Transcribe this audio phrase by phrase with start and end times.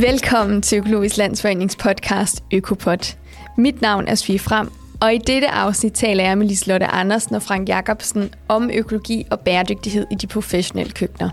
[0.00, 3.16] Velkommen til Økologisk Landsforenings podcast Økopod.
[3.56, 7.42] Mit navn er Sofie Frem, og i dette afsnit taler jeg med Liselotte Andersen og
[7.42, 11.30] Frank Jacobsen om økologi og bæredygtighed i de professionelle køkkener.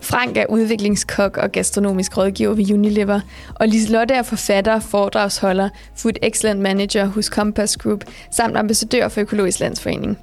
[0.00, 3.20] Frank er udviklingskok og gastronomisk rådgiver ved Unilever,
[3.54, 9.60] og Liselotte er forfatter, foredragsholder, Food Excellent Manager hos Compass Group, samt ambassadør for Økologisk
[9.60, 10.18] Landsforening.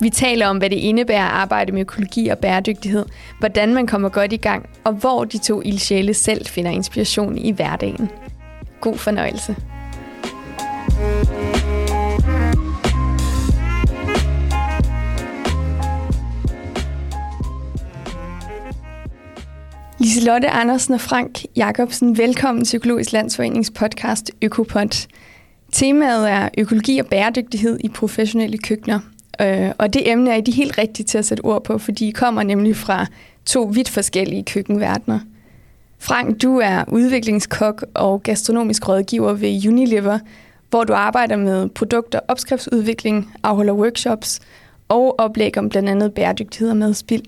[0.00, 3.04] Vi taler om, hvad det indebærer at arbejde med økologi og bæredygtighed,
[3.38, 7.50] hvordan man kommer godt i gang, og hvor de to ildsjæle selv finder inspiration i
[7.50, 8.10] hverdagen.
[8.80, 9.56] God fornøjelse.
[19.98, 25.06] Liselotte Andersen og Frank Jacobsen, velkommen til Økologisk Landsforenings podcast Økopod.
[25.72, 29.00] Temaet er økologi og bæredygtighed i professionelle køkkener,
[29.40, 32.10] Øh, og det emne er de helt rigtige til at sætte ord på, fordi I
[32.10, 33.06] kommer nemlig fra
[33.46, 35.18] to vidt forskellige køkkenverdener.
[35.98, 40.18] Frank, du er udviklingskok og gastronomisk rådgiver ved Unilever,
[40.70, 44.40] hvor du arbejder med produkter, opskriftsudvikling, afholder workshops
[44.88, 47.22] og oplæg om blandt andet bæredygtighed og madspild.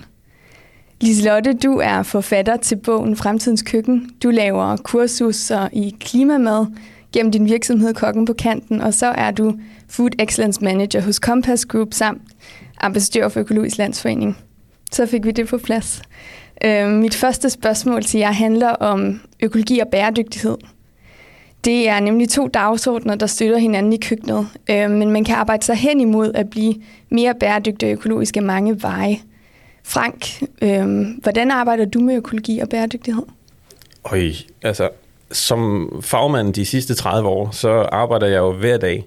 [1.00, 4.10] Liselotte, du er forfatter til bogen Fremtidens Køkken.
[4.22, 6.66] Du laver kursuser i klimamad
[7.12, 9.54] gennem din virksomhed Kokken på Kanten, og så er du
[9.88, 12.22] Food Excellence Manager hos Compass Group samt
[12.80, 14.38] ambassadør for Økologisk Landsforening.
[14.92, 16.02] Så fik vi det på plads.
[16.64, 20.56] Øh, mit første spørgsmål til jer handler om økologi og bæredygtighed.
[21.64, 25.64] Det er nemlig to dagsordner, der støtter hinanden i køkkenet, øh, men man kan arbejde
[25.64, 26.74] sig hen imod at blive
[27.10, 29.18] mere bæredygtig og økologisk af mange veje.
[29.84, 33.22] Frank, øh, hvordan arbejder du med økologi og bæredygtighed?
[34.04, 34.30] Øj,
[34.62, 34.88] altså
[35.32, 39.06] som fagmand de sidste 30 år, så arbejder jeg jo hver dag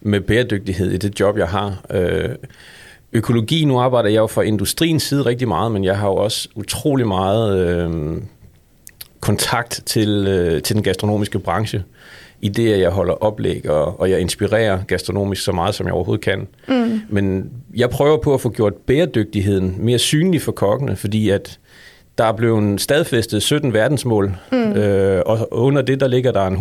[0.00, 1.84] med bæredygtighed i det job, jeg har.
[1.90, 2.28] Øh,
[3.12, 6.48] økologi, nu arbejder jeg jo for industriens side rigtig meget, men jeg har jo også
[6.54, 8.16] utrolig meget øh,
[9.20, 11.84] kontakt til, øh, til den gastronomiske branche
[12.40, 15.94] i det, at jeg holder oplæg, og, og jeg inspirerer gastronomisk så meget, som jeg
[15.94, 16.48] overhovedet kan.
[16.68, 17.00] Mm.
[17.08, 21.58] Men jeg prøver på at få gjort bæredygtigheden mere synlig for kokkene, fordi at
[22.18, 24.72] der er blevet stadfæstet 17 verdensmål, mm.
[24.72, 26.56] øh, og under det, der ligger der en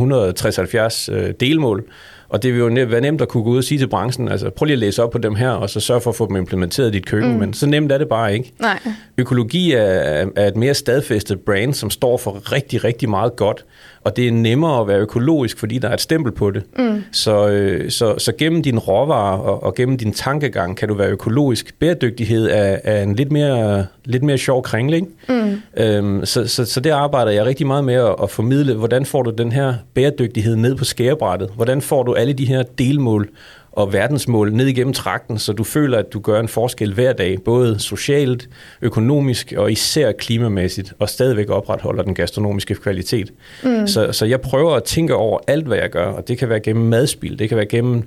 [1.10, 1.84] 160-70 øh, delmål,
[2.30, 4.50] og det vil jo være nemt at kunne gå ud og sige til branchen, altså
[4.50, 6.36] prøv lige at læse op på dem her, og så sørg for at få dem
[6.36, 7.40] implementeret i dit køkken, mm.
[7.40, 8.54] men så nemt er det bare ikke.
[8.60, 8.80] Nej.
[9.18, 13.66] Økologi er, er et mere stadfæstet brand, som står for rigtig, rigtig meget godt,
[14.08, 16.64] og det er nemmere at være økologisk, fordi der er et stempel på det.
[16.78, 17.04] Mm.
[17.12, 21.10] Så, øh, så, så gennem din råvarer og, og gennem din tankegang kan du være
[21.10, 21.80] økologisk.
[21.80, 25.10] Bæredygtighed er, er en lidt mere, lidt mere sjov kringling.
[25.30, 25.62] Mm.
[25.78, 29.24] Øhm, så, så, så det arbejder jeg rigtig meget med at, at formidle, hvordan får
[29.24, 31.50] du den her bæredygtighed ned på skærebrættet?
[31.56, 33.30] Hvordan får du alle de her delmål
[33.78, 37.38] og verdensmål ned igennem trakten, så du føler, at du gør en forskel hver dag,
[37.46, 38.50] både socialt,
[38.82, 43.34] økonomisk og især klimamæssigt, og stadigvæk opretholder den gastronomiske kvalitet.
[43.64, 43.88] Mm.
[43.88, 46.60] Så, så jeg prøver at tænke over alt, hvad jeg gør, og det kan være
[46.60, 48.04] gennem madspil, det kan være gennem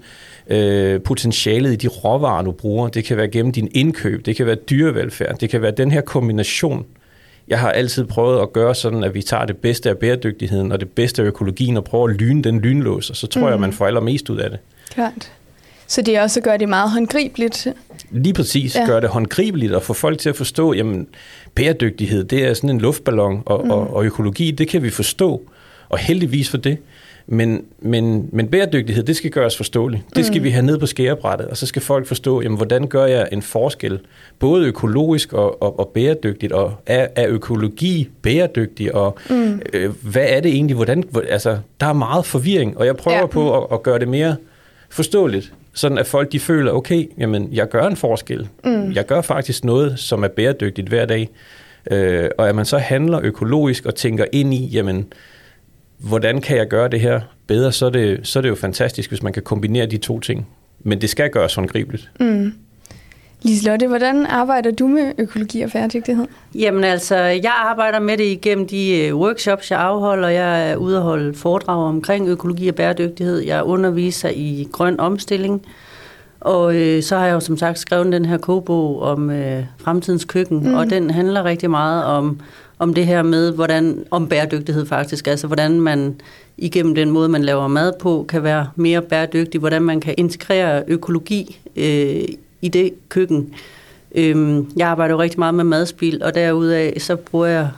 [0.46, 4.46] øh, potentialet i de råvarer, du bruger, det kan være gennem din indkøb, det kan
[4.46, 6.86] være dyrevelfærd, det kan være den her kombination,
[7.50, 10.80] jeg har altid prøvet at gøre sådan, at vi tager det bedste af bæredygtigheden og
[10.80, 13.48] det bedste af økologien og prøver at lyne den lynlås, og så tror mm.
[13.48, 14.58] jeg, man får allermest ud af det.
[14.90, 15.32] Klart.
[15.86, 17.66] Så det er også at gøre det meget håndgribeligt.
[18.10, 18.86] Lige præcis, ja.
[18.86, 21.06] gøre det håndgribeligt og få folk til at forstå, jamen
[21.54, 23.70] bæredygtighed, det er sådan en luftballon, og, mm.
[23.70, 25.42] og, og økologi, det kan vi forstå,
[25.88, 26.78] og heldigvis for det.
[27.32, 30.02] Men, men, men bæredygtighed, det skal gøres forståeligt.
[30.16, 30.44] Det skal mm.
[30.44, 33.42] vi have ned på skærebrættet, og så skal folk forstå, jamen, hvordan gør jeg en
[33.42, 33.98] forskel,
[34.38, 39.60] både økologisk og, og, og bæredygtigt, og er, er økologi bæredygtig, og mm.
[39.72, 43.26] øh, hvad er det egentlig, hvordan, altså, der er meget forvirring, og jeg prøver ja.
[43.26, 44.36] på at, at gøre det mere
[44.88, 48.48] forståeligt, sådan at folk de føler, okay, jamen, jeg gør en forskel.
[48.64, 48.92] Mm.
[48.92, 51.28] Jeg gør faktisk noget, som er bæredygtigt hver dag.
[51.90, 55.06] Øh, og at man så handler økologisk og tænker ind i, jamen,
[56.02, 59.10] hvordan kan jeg gøre det her bedre, så er det, så er det jo fantastisk,
[59.10, 60.48] hvis man kan kombinere de to ting.
[60.80, 62.10] Men det skal gøres håndgribeligt.
[62.20, 62.52] Mm.
[63.42, 66.26] Liselotte, hvordan arbejder du med økologi og bæredygtighed?
[66.54, 70.28] Jamen altså, jeg arbejder med det igennem de øh, workshops, jeg afholder.
[70.28, 73.38] Jeg er ude at holde foredrag omkring økologi og bæredygtighed.
[73.38, 75.66] Jeg underviser i grøn omstilling.
[76.40, 80.24] Og øh, så har jeg jo som sagt skrevet den her kogebog om øh, fremtidens
[80.24, 80.74] køkken, mm.
[80.74, 82.40] og den handler rigtig meget om,
[82.80, 86.20] om det her med, hvordan, om bæredygtighed faktisk, altså hvordan man
[86.58, 90.82] igennem den måde, man laver mad på, kan være mere bæredygtig, hvordan man kan integrere
[90.88, 92.24] økologi øh,
[92.60, 93.54] i det køkken.
[94.14, 97.68] Øhm, jeg arbejder jo rigtig meget med madspil, og derudaf så bruger jeg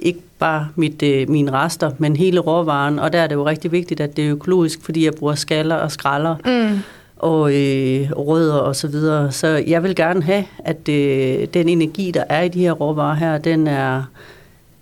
[0.00, 3.72] ikke bare mit, øh, mine rester, men hele råvaren, og der er det jo rigtig
[3.72, 6.36] vigtigt, at det er økologisk, fordi jeg bruger skaller og skralder.
[6.44, 6.78] Mm
[7.22, 9.32] og øh, rødder og så videre.
[9.32, 13.14] Så jeg vil gerne have, at øh, den energi, der er i de her råvarer
[13.14, 14.02] her, den er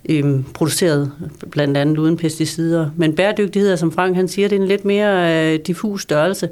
[0.09, 1.11] øh, produceret
[1.51, 2.89] blandt andet uden pesticider.
[2.95, 6.49] Men bæredygtighed, som Frank han siger, det er en lidt mere øh, diffus størrelse,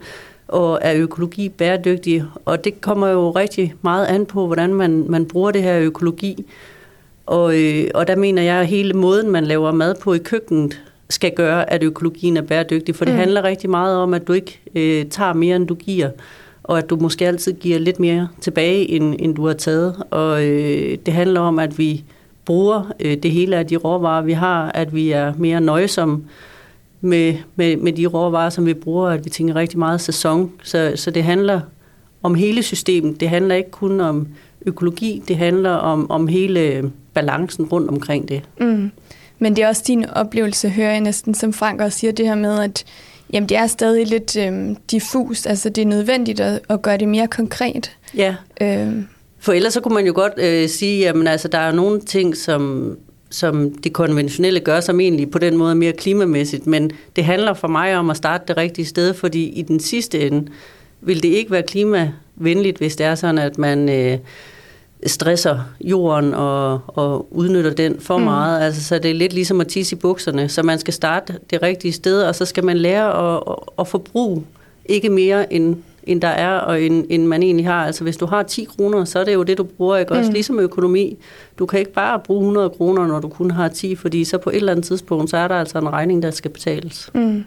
[0.48, 2.24] og er økologi bæredygtig?
[2.46, 6.46] Og det kommer jo rigtig meget an på, hvordan man, man bruger det her økologi.
[7.26, 10.82] Og, øh, og der mener jeg, at hele måden, man laver mad på i køkkenet,
[11.10, 12.96] skal gøre, at økologien er bæredygtig.
[12.96, 13.20] For det mm.
[13.20, 16.10] handler rigtig meget om, at du ikke øh, tager mere, end du giver.
[16.64, 20.04] Og at du måske altid giver lidt mere tilbage, end, end du har taget.
[20.12, 22.04] Og øh, det handler om, at vi
[22.46, 24.72] bruger øh, det hele af de råvarer, vi har.
[24.72, 26.24] At vi er mere nøjsomme
[27.02, 29.10] med, med, med de råvarer, som vi bruger.
[29.10, 30.52] At vi tænker rigtig meget sæson.
[30.64, 31.62] Så, så det handler
[32.24, 33.20] om hele systemet.
[33.20, 34.28] Det handler ikke kun om
[34.66, 35.24] økologi.
[35.28, 38.42] Det handler om, om hele balancen rundt omkring det.
[38.60, 38.92] Mm.
[39.40, 42.36] Men det er også din oplevelse, hører jeg næsten, som Frank også siger, det her
[42.36, 42.86] med, at
[43.34, 45.48] jamen, det er stadig lidt øhm, diffust.
[45.48, 47.92] Altså, det er nødvendigt at, at gøre det mere konkret.
[48.16, 48.36] Ja.
[48.62, 49.08] Øhm.
[49.40, 52.38] For ellers så kunne man jo godt øh, sige, at altså, der er nogle ting,
[52.38, 52.96] som,
[53.30, 56.68] som det konventionelle gør, som egentlig på den måde er mere klimamæssigt.
[56.68, 60.28] Men det handler for mig om at starte det rigtige sted, fordi i den sidste
[60.28, 60.48] ende
[61.02, 63.90] vil det ikke være klimavenligt, hvis det er sådan, at man...
[63.90, 64.18] Øh,
[65.06, 68.24] stresser jorden og, og udnytter den for mm.
[68.24, 68.62] meget.
[68.62, 70.50] Altså, så det er lidt ligesom at tisse i bukserne.
[70.50, 73.88] Så man skal starte det rigtige sted, og så skal man lære at, at, at
[73.88, 74.44] forbruge
[74.86, 77.86] ikke mere end, end der er, og end, end man egentlig har.
[77.86, 79.98] Altså hvis du har 10 kroner, så er det jo det, du bruger.
[79.98, 80.12] Ikke?
[80.12, 80.34] Også mm.
[80.34, 81.18] ligesom økonomi.
[81.60, 84.50] Du kan ikke bare bruge 100 kroner, når du kun har 10, fordi så på
[84.50, 87.10] et eller andet tidspunkt, så er der altså en regning, der skal betales.
[87.14, 87.44] Mm.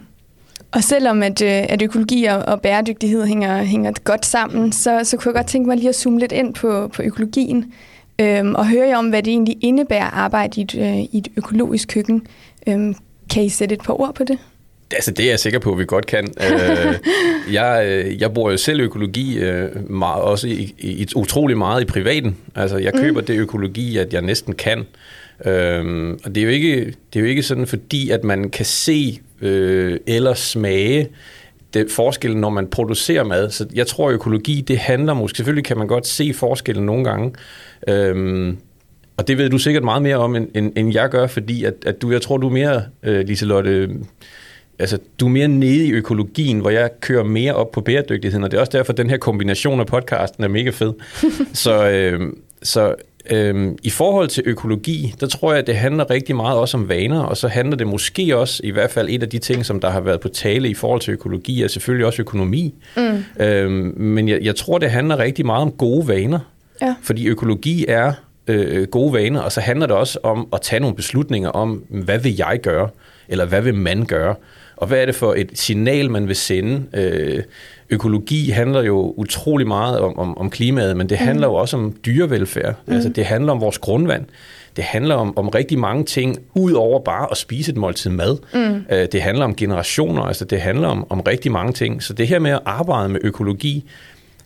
[0.73, 5.17] Og selvom at, øh, at økologi og, og bæredygtighed hænger, hænger godt sammen, så, så
[5.17, 7.73] kunne jeg godt tænke mig lige at zoome lidt ind på, på økologien
[8.21, 11.17] øhm, og høre jer om, hvad det egentlig indebærer at arbejde i et, øh, i
[11.17, 12.27] et økologisk køkken.
[12.67, 12.95] Øhm,
[13.29, 14.37] kan I sætte et par ord på det?
[14.91, 16.27] Altså, det er jeg sikker på, at vi godt kan.
[16.43, 16.95] øh,
[17.53, 21.85] jeg, øh, jeg bruger jo selv økologi øh, meget, også i, i, utrolig meget i
[21.85, 22.37] privaten.
[22.55, 23.25] Altså, jeg køber mm.
[23.25, 24.85] det økologi, at jeg næsten kan.
[25.45, 28.65] Øhm, og det er, jo ikke, det er jo ikke sådan, fordi at man kan
[28.65, 31.09] se øh, eller smage
[31.73, 33.49] det forskellen, når man producerer mad.
[33.49, 37.33] Så jeg tror, økologi, det handler måske, selvfølgelig kan man godt se forskellen nogle gange,
[37.87, 38.57] øhm,
[39.17, 41.73] og det ved du sikkert meget mere om, end, end, end jeg gør, fordi at,
[41.85, 43.89] at du, jeg tror, du er mere, øh, Liselotte,
[44.79, 48.51] altså, du er mere nede i økologien, hvor jeg kører mere op på bæredygtigheden, og
[48.51, 50.93] det er også derfor, at den her kombination af podcasten er mega fed.
[51.53, 52.95] så, øh, så
[53.29, 56.89] Øhm, I forhold til økologi, der tror jeg, at det handler rigtig meget også om
[56.89, 59.79] vaner, og så handler det måske også, i hvert fald et af de ting, som
[59.79, 62.73] der har været på tale i forhold til økologi, er selvfølgelig også økonomi.
[62.97, 63.43] Mm.
[63.45, 66.39] Øhm, men jeg, jeg tror, det handler rigtig meget om gode vaner,
[66.81, 66.95] ja.
[67.03, 68.13] fordi økologi er
[68.47, 72.19] øh, gode vaner, og så handler det også om at tage nogle beslutninger om, hvad
[72.19, 72.89] vil jeg gøre,
[73.27, 74.35] eller hvad vil man gøre,
[74.75, 76.83] og hvad er det for et signal, man vil sende.
[76.93, 77.43] Øh,
[77.89, 81.25] økologi handler jo utrolig meget om, om, om klimaet, men det mm.
[81.25, 82.75] handler jo også om dyrevelfærd.
[82.85, 82.93] Mm.
[82.93, 84.25] Altså, det handler om vores grundvand.
[84.75, 88.37] Det handler om, om rigtig mange ting, ud over bare at spise et måltid mad.
[88.53, 88.85] Mm.
[88.95, 92.03] Øh, det handler om generationer, altså det handler om, om rigtig mange ting.
[92.03, 93.85] Så det her med at arbejde med økologi,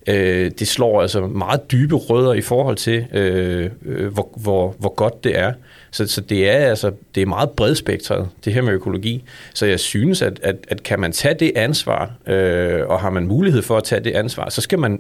[0.08, 4.96] øh, det slår altså meget dybe rødder i forhold til, øh, øh, hvor, hvor, hvor
[4.96, 5.54] godt det er.
[5.92, 9.24] Så, så det er altså det er meget bredspektret, det her med økologi.
[9.54, 13.28] Så jeg synes, at, at, at kan man tage det ansvar, øh, og har man
[13.28, 15.00] mulighed for at tage det ansvar, så skal man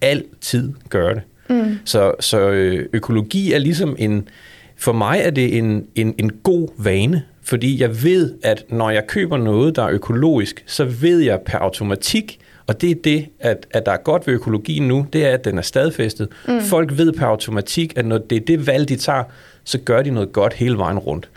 [0.00, 1.22] altid gøre det.
[1.48, 1.78] Mm.
[1.84, 4.28] Så, så øh, økologi er ligesom en,
[4.76, 9.06] for mig er det en, en, en god vane, fordi jeg ved, at når jeg
[9.06, 13.66] køber noget, der er økologisk, så ved jeg per automatik, og det er det, at,
[13.70, 16.28] at der er godt ved økologien nu, det er, at den er stadfæstet.
[16.48, 16.60] Mm.
[16.60, 19.24] Folk ved per automatik, at når det er det valg, de tager,
[19.64, 21.28] så gør de noget godt hele vejen rundt.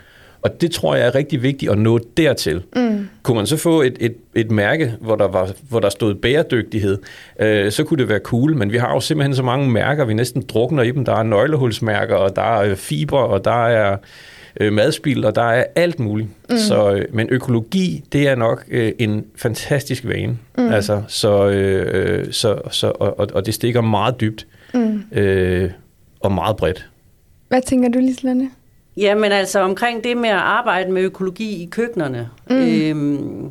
[0.42, 2.62] Og det tror jeg er rigtig vigtigt at nå dertil.
[2.76, 3.08] Mm.
[3.22, 6.98] Kunne man så få et, et, et mærke, hvor der, var, hvor der stod bæredygtighed,
[7.40, 10.14] øh, så kunne det være cool, men vi har jo simpelthen så mange mærker, vi
[10.14, 11.04] næsten drukner i dem.
[11.04, 13.96] Der er nøglehulsmærker, og der er fiber, og der er
[14.60, 16.28] øh, madspil, og der er alt muligt.
[16.50, 16.56] Mm.
[16.56, 20.38] Så, øh, men økologi, det er nok øh, en fantastisk vane.
[20.58, 20.68] Mm.
[20.68, 25.02] Altså, så, øh, så, så, og, og det stikker meget dybt mm.
[25.12, 25.70] øh,
[26.20, 26.88] og meget bredt.
[27.48, 28.50] Hvad tænker du, Lislande?
[28.96, 32.28] Jamen altså omkring det med at arbejde med økologi i køkkenerne.
[32.50, 32.56] Mm.
[32.56, 33.48] Øhm,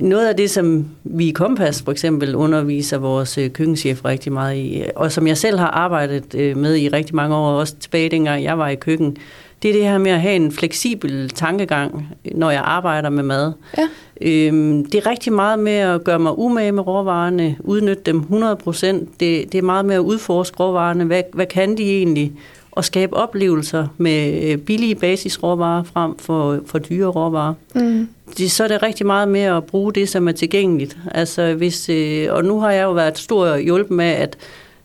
[0.00, 4.56] noget af det, som vi i Kompas for eksempel underviser vores øh, køkkenchef rigtig meget
[4.56, 8.08] i, og som jeg selv har arbejdet øh, med i rigtig mange år, også tilbage
[8.08, 9.16] dengang jeg var i køkken,
[9.62, 13.52] det er det her med at have en fleksibel tankegang, når jeg arbejder med mad.
[13.78, 13.88] Ja.
[14.20, 18.86] Øhm, det er rigtig meget med at gøre mig umage med råvarerne, udnytte dem 100%.
[18.86, 21.04] Det, det er meget med at udforske råvarerne.
[21.04, 22.32] Hvad, hvad kan de egentlig?
[22.70, 27.54] Og skabe oplevelser med øh, billige basisråvarer frem for, for dyre råvarer.
[27.74, 28.08] Mm.
[28.38, 30.96] Det, så er det rigtig meget med at bruge det, som er tilgængeligt.
[31.10, 34.36] Altså hvis, øh, og nu har jeg jo været stor hjælp med, at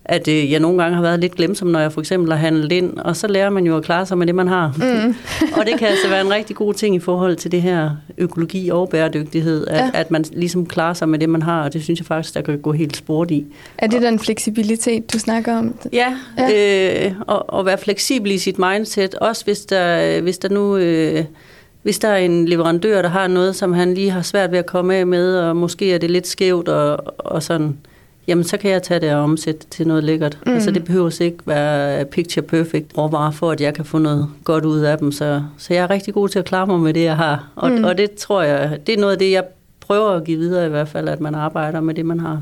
[0.08, 2.72] at øh, jeg nogle gange har været lidt glemsom, når jeg for eksempel har handlet
[2.72, 4.74] ind, og så lærer man jo at klare sig med det, man har.
[4.78, 5.16] Mm.
[5.60, 8.70] og det kan altså være en rigtig god ting i forhold til det her økologi
[8.70, 9.90] og bæredygtighed, at, ja.
[9.94, 12.42] at man ligesom klarer sig med det, man har, og det synes jeg faktisk, der
[12.42, 13.46] kan gå helt sport i.
[13.78, 15.76] Er det den fleksibilitet, du snakker om?
[15.94, 17.06] Ja, ja.
[17.06, 20.78] Øh, og, og være fleksibel i sit mindset, også hvis der, hvis der nu...
[20.78, 21.26] Øh,
[21.84, 24.66] hvis der er en leverandør, der har noget, som han lige har svært ved at
[24.66, 27.78] komme af med, og måske er det lidt skævt og, og sådan,
[28.28, 30.40] jamen så kan jeg tage det og omsætte til noget lækkert.
[30.46, 30.54] Mm.
[30.54, 34.66] Altså det behøver ikke være picture perfect råvarer for, at jeg kan få noget godt
[34.66, 35.12] ud af dem.
[35.12, 37.50] Så, så jeg er rigtig god til at klare mig med det, jeg har.
[37.56, 37.84] Og, mm.
[37.84, 39.44] og det tror jeg, det er noget af det, jeg
[39.80, 42.42] prøver at give videre i hvert fald, at man arbejder med det, man har.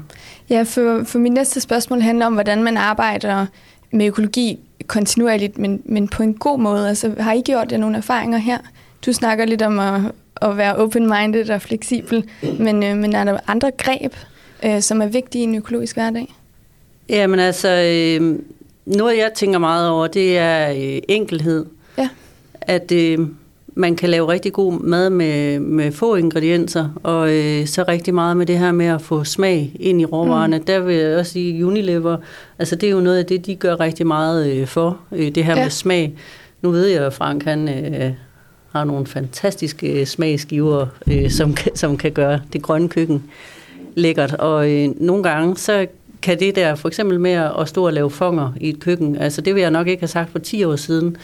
[0.50, 3.46] Ja, for, for mit næste spørgsmål handler om, hvordan man arbejder
[3.92, 6.90] med økologi kontinuerligt, men, men på en god måde.
[6.90, 8.58] Altså, har I gjort jer nogle erfaringer her?
[9.06, 10.02] Du snakker lidt om at,
[10.42, 12.24] at være open-minded og fleksibel,
[12.60, 14.14] men, øh, men er der andre greb,
[14.66, 16.36] øh, som er vigtige i en økologisk hverdag?
[17.10, 18.40] Jamen altså, øh,
[18.86, 21.66] noget jeg tænker meget over, det er øh, enkelhed.
[21.98, 22.10] Ja.
[22.62, 23.20] At øh,
[23.76, 28.38] man kan lave rigtig god mad med, med få ingredienser, og øh, så rigtig meget
[28.38, 30.58] med det her med at få smag ind i råvarerne.
[30.58, 30.66] Mm.
[30.66, 32.18] Der vil jeg også sige, Unilever,
[32.60, 35.46] altså det er jo noget af det, de gør rigtig meget øh, for, øh, det
[35.46, 35.64] her ja.
[35.64, 36.14] med smag.
[36.62, 38.12] Nu ved jeg, at Frank han, øh,
[38.72, 43.24] har nogle fantastiske smagsgiver, øh, som, som kan gøre det grønne køkken
[43.96, 44.34] lækkert.
[44.34, 45.86] Og øh, nogle gange, så
[46.22, 49.42] kan det der, for eksempel med at stå og lave fonger i et køkken, altså
[49.42, 51.18] det vil jeg nok ikke have sagt for 10 år siden,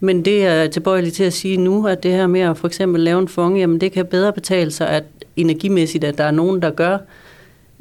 [0.00, 3.00] men det er tilbøjelig til at sige nu, at det her med at for eksempel
[3.00, 5.04] lave en fong, jamen det kan bedre betale sig, at
[5.36, 6.98] energimæssigt, at der er nogen, der gør,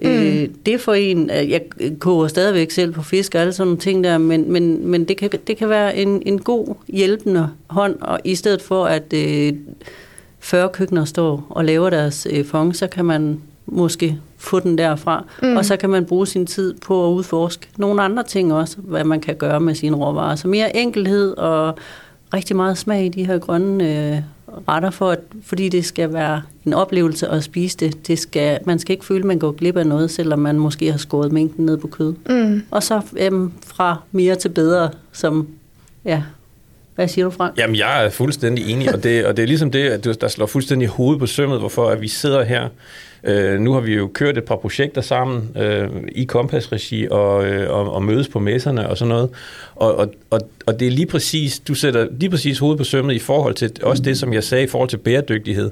[0.03, 0.09] Mm.
[0.09, 1.61] Øh, det for en, jeg
[1.99, 5.17] koger stadigvæk selv på fisk og alle sådan nogle ting der, men, men, men det,
[5.17, 9.53] kan, det kan være en, en god hjælpende hånd, og i stedet for at øh,
[10.39, 15.25] 40 køkkener står og laver deres øh, fong, så kan man måske få den derfra,
[15.41, 15.57] mm.
[15.57, 19.03] og så kan man bruge sin tid på at udforske nogle andre ting også, hvad
[19.03, 20.35] man kan gøre med sine råvarer.
[20.35, 21.77] Så mere enkelhed og
[22.33, 24.21] rigtig meget smag i de her grønne øh,
[24.67, 28.07] retter, for at, fordi det skal være en oplevelse at spise det.
[28.07, 30.91] det skal, man skal ikke føle, at man går glip af noget, selvom man måske
[30.91, 32.13] har skåret mængden ned på kød.
[32.29, 32.63] Mm.
[32.71, 35.47] Og så øhm, fra mere til bedre, som
[36.05, 36.23] ja,
[36.95, 37.57] hvad siger du, Frank?
[37.57, 40.45] Jamen, jeg er fuldstændig enig, og det, og det er ligesom det, at der slår
[40.45, 42.67] fuldstændig hovedet på sømmet, hvorfor at vi sidder her
[43.23, 47.69] Øh, nu har vi jo kørt et par projekter sammen øh, i Kompass-regi og, øh,
[47.69, 49.29] og, og mødes på messerne og sådan noget.
[49.75, 53.13] Og, og, og, og det er lige præcis, du sætter lige præcis hovedet på sømmet
[53.13, 55.71] i forhold til også det, som jeg sagde i forhold til bæredygtighed.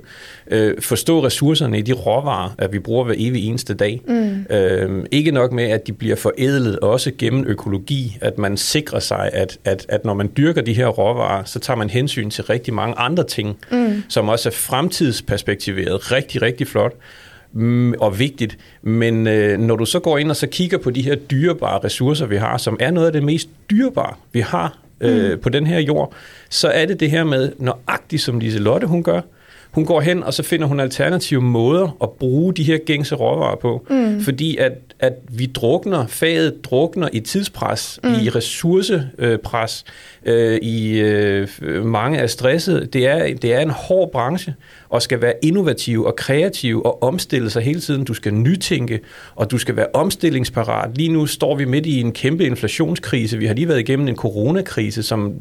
[0.52, 4.02] Øh, forstå ressourcerne i de råvarer, at vi bruger hver evig eneste dag.
[4.08, 4.56] Mm.
[4.56, 9.30] Øh, ikke nok med, at de bliver forædlet også gennem økologi, at man sikrer sig,
[9.34, 12.74] at, at, at når man dyrker de her råvarer, så tager man hensyn til rigtig
[12.74, 14.04] mange andre ting, mm.
[14.10, 16.94] som også er fremtidsperspektiveret rigtig, rigtig flot.
[17.54, 18.58] Mm, og vigtigt.
[18.82, 22.26] Men øh, når du så går ind og så kigger på de her dyrebare ressourcer,
[22.26, 25.40] vi har, som er noget af det mest dyrebare, vi har øh, mm.
[25.40, 26.14] på den her jord,
[26.50, 29.22] så er det det her med, nøjagtigt som Lise Lotte hun gør,
[29.72, 33.56] hun går hen, og så finder hun alternative måder at bruge de her gængse råvarer
[33.56, 33.86] på.
[33.90, 34.22] Mm.
[34.22, 38.10] Fordi at, at vi drukner, faget drukner i tidspres, mm.
[38.10, 39.86] i ressourcepres,
[40.26, 41.48] øh, i øh,
[41.86, 42.94] mange er stresset.
[42.94, 44.54] Det er, det er en hård branche,
[44.90, 48.04] og skal være innovativ og kreativ og omstille sig hele tiden.
[48.04, 49.00] Du skal nytænke,
[49.36, 50.98] og du skal være omstillingsparat.
[50.98, 53.38] Lige nu står vi midt i en kæmpe inflationskrise.
[53.38, 55.34] Vi har lige været igennem en coronakrise, som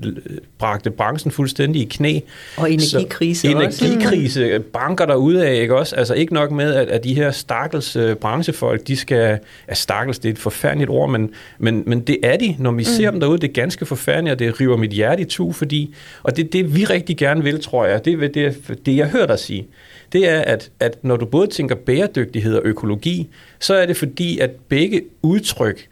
[0.59, 2.21] bragte branchen fuldstændig i knæ.
[2.57, 3.85] Og energikrise Så, også.
[3.87, 5.97] Energikrise banker der ud af, ikke også?
[5.97, 9.38] Altså ikke nok med, at, at de her stakkels uh, branchefolk, de skal...
[9.69, 12.57] Ja, stakkels, det er et forfærdeligt ord, men, men, men det er de.
[12.59, 12.85] Når vi mm.
[12.85, 15.95] ser dem derude, det er ganske forfærdeligt, og det river mit hjerte i tu, fordi...
[16.23, 18.05] Og det er det, vi rigtig gerne vil, tror jeg.
[18.05, 19.66] Det er det, det jeg hører dig sige,
[20.12, 23.28] det er, at, at når du både tænker bæredygtighed og økologi,
[23.59, 25.88] så er det fordi, at begge udtryk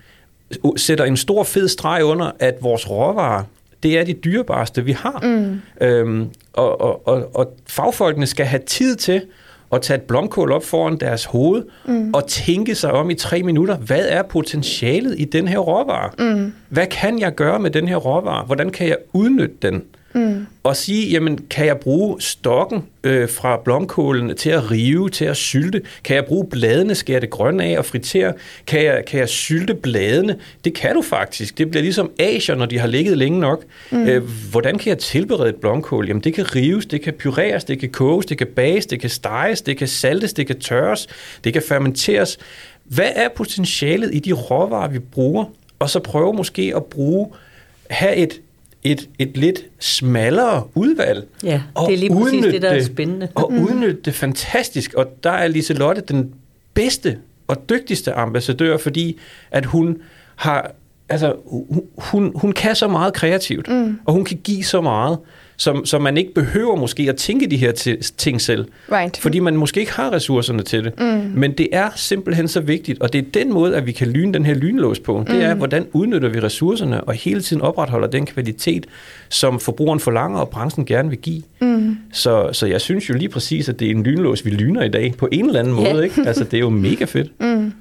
[0.76, 3.42] sætter en stor fed streg under, at vores råvarer,
[3.82, 5.20] det er de dyrebareste, vi har.
[5.22, 5.60] Mm.
[5.80, 9.22] Øhm, og, og, og, og fagfolkene skal have tid til
[9.72, 12.14] at tage et blomkål op foran deres hoved mm.
[12.14, 16.10] og tænke sig om i tre minutter, hvad er potentialet i den her råvare?
[16.18, 16.52] Mm.
[16.68, 18.44] Hvad kan jeg gøre med den her råvare?
[18.44, 19.82] Hvordan kan jeg udnytte den?
[20.16, 20.46] Mm.
[20.62, 25.36] Og sige, jamen, kan jeg bruge stokken øh, fra blomkålen til at rive, til at
[25.36, 25.82] sylte?
[26.04, 28.32] Kan jeg bruge bladene, skære det grønne af og fritere?
[28.66, 30.36] Kan jeg, kan jeg sylte bladene?
[30.64, 31.58] Det kan du faktisk.
[31.58, 33.64] Det bliver ligesom asier, når de har ligget længe nok.
[33.90, 34.06] Mm.
[34.06, 36.08] Øh, hvordan kan jeg tilberede et blomkål?
[36.08, 39.10] Jamen, det kan rives, det kan pureres, det kan koges, det kan bages, det kan
[39.10, 41.06] steges, det kan saltes, det kan tørres,
[41.44, 42.38] det kan fermenteres.
[42.84, 45.44] Hvad er potentialet i de råvarer, vi bruger?
[45.78, 47.28] Og så prøve måske at bruge,
[47.90, 48.40] have et
[48.92, 51.28] et, et lidt smallere udvalg.
[51.44, 53.28] Ja, det er lige præcis det, der er spændende.
[53.34, 53.64] Og mm.
[53.64, 54.94] udnytte det fantastisk.
[54.94, 56.34] Og der er Liselotte den
[56.74, 59.18] bedste og dygtigste ambassadør, fordi
[59.50, 59.98] at hun
[60.36, 60.70] har
[61.08, 61.34] altså,
[61.98, 63.98] hun, hun kan så meget kreativt, mm.
[64.04, 65.18] og hun kan give så meget,
[65.56, 68.66] som, som man ikke behøver måske at tænke de her ting selv.
[68.92, 69.16] Right.
[69.16, 71.00] Fordi man måske ikke har ressourcerne til det.
[71.00, 71.32] Mm.
[71.34, 74.32] Men det er simpelthen så vigtigt, og det er den måde, at vi kan lyne
[74.32, 75.24] den her lynlås på.
[75.26, 75.58] Det er, mm.
[75.58, 78.86] hvordan udnytter vi ressourcerne, og hele tiden opretholder den kvalitet,
[79.28, 81.42] som forbrugeren forlanger, og branchen gerne vil give.
[81.60, 81.96] Mm.
[82.12, 84.88] Så, så jeg synes jo lige præcis, at det er en lynlås, vi lyner i
[84.88, 85.88] dag, på en eller anden måde.
[85.88, 86.04] Yeah.
[86.04, 86.22] Ikke?
[86.26, 87.32] Altså, det er jo mega fedt.
[87.46, 87.72] Mm.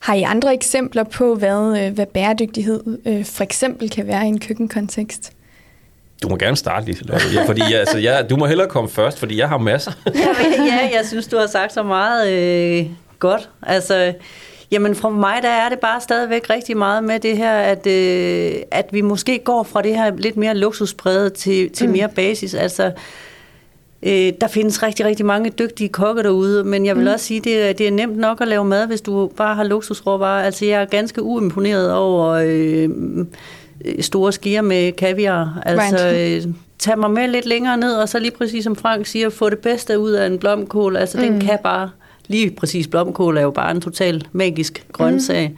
[0.00, 4.28] Har I andre eksempler på, hvad, øh, hvad bæredygtighed øh, for eksempel kan være i
[4.28, 5.32] en køkkenkontekst?
[6.22, 7.26] Du må gerne starte, Liselotte.
[7.34, 9.92] Ja, fordi altså, jeg, du må hellere komme først, fordi jeg har masser.
[10.70, 12.86] ja, jeg synes, du har sagt så meget øh,
[13.18, 13.48] godt.
[13.62, 14.14] Altså,
[14.70, 18.52] jamen fra mig, der er det bare stadigvæk rigtig meget med det her, at, øh,
[18.70, 21.92] at vi måske går fra det her lidt mere luksuspræget til, til mm.
[21.92, 22.54] mere basis.
[22.54, 22.92] Altså,
[24.06, 27.12] Øh, der findes rigtig, rigtig mange dygtige kokke derude, men jeg vil mm.
[27.12, 29.64] også sige, det er, det er nemt nok at lave mad, hvis du bare har
[29.64, 30.44] luksusråvarer.
[30.44, 32.88] Altså, jeg er ganske uimponeret over øh,
[34.00, 35.62] store skier med kaviar.
[35.66, 39.30] Altså, øh, tag mig med lidt længere ned, og så lige præcis som Frank siger,
[39.30, 40.96] få det bedste ud af en blomkål.
[40.96, 41.24] Altså, mm.
[41.24, 41.90] den kan bare,
[42.26, 45.48] lige præcis blomkål er jo bare en total magisk grøntsag.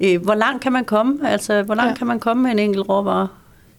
[0.00, 0.06] Mm.
[0.06, 1.30] Øh, hvor langt kan man komme?
[1.30, 1.96] Altså, hvor langt ja.
[1.96, 3.28] kan man komme med en enkelt råvare?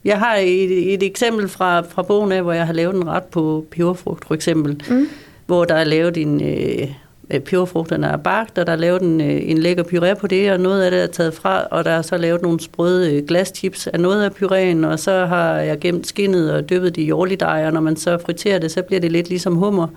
[0.06, 3.24] Jeg har et, et eksempel fra, fra bogen af, hvor jeg har lavet en ret
[3.24, 4.84] på peberfrugt, for eksempel.
[4.90, 5.10] Mm.
[5.46, 6.44] Hvor der er lavet en...
[6.44, 6.88] Øh,
[7.34, 10.52] Øh, peberfrugterne er bagt, og der er lavet en, øh, en lækker puré på det,
[10.52, 13.28] og noget af det er taget fra, og der er så lavet nogle sprøde øh,
[13.28, 17.06] glastips af noget af puréen, og så har jeg gemt skinnet og dyppet det i
[17.06, 19.88] jordligdej, og når man så friterer det, så bliver det lidt ligesom hummer.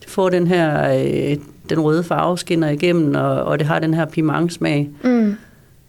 [0.00, 1.36] Det får den her, øh,
[1.68, 4.90] den røde farve skinner igennem, og, og det har den her pimentsmag.
[5.02, 5.36] Mm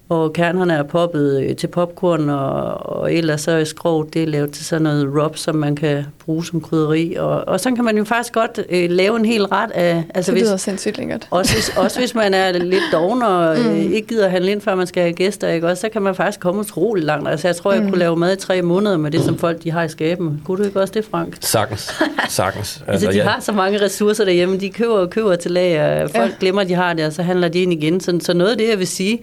[0.10, 4.28] og kernerne er poppet øh, til popcorn, og, og ellers så er skroget det er
[4.28, 7.16] lavet til sådan noget rub, som man kan bruge som krydderi.
[7.16, 10.04] Og, og så kan man jo faktisk godt øh, lave en hel ret af...
[10.16, 11.28] Altså det lyder hvis, sindssygt lækkert.
[11.32, 13.70] Også hvis, også hvis man er lidt doven og mm.
[13.70, 15.68] øh, ikke gider handle ind, før man skal have gæster, ikke?
[15.68, 17.30] Også, så kan man faktisk komme utrolig langt.
[17.30, 17.90] Altså jeg tror, jeg mm.
[17.90, 20.42] kunne lave mad i tre måneder med det, som folk de har i skaben.
[20.46, 21.38] Kunne du ikke også det, Frank?
[21.40, 21.92] Sagtens.
[22.29, 22.77] Sagtens.
[22.88, 23.29] Altså, altså de ja.
[23.29, 24.58] har så mange ressourcer derhjemme.
[24.58, 26.08] De køber og køber til lager.
[26.08, 26.36] Folk ja.
[26.40, 28.00] glemmer, at de har det, og så handler de ind igen.
[28.00, 29.22] Så, så noget af det, jeg vil sige,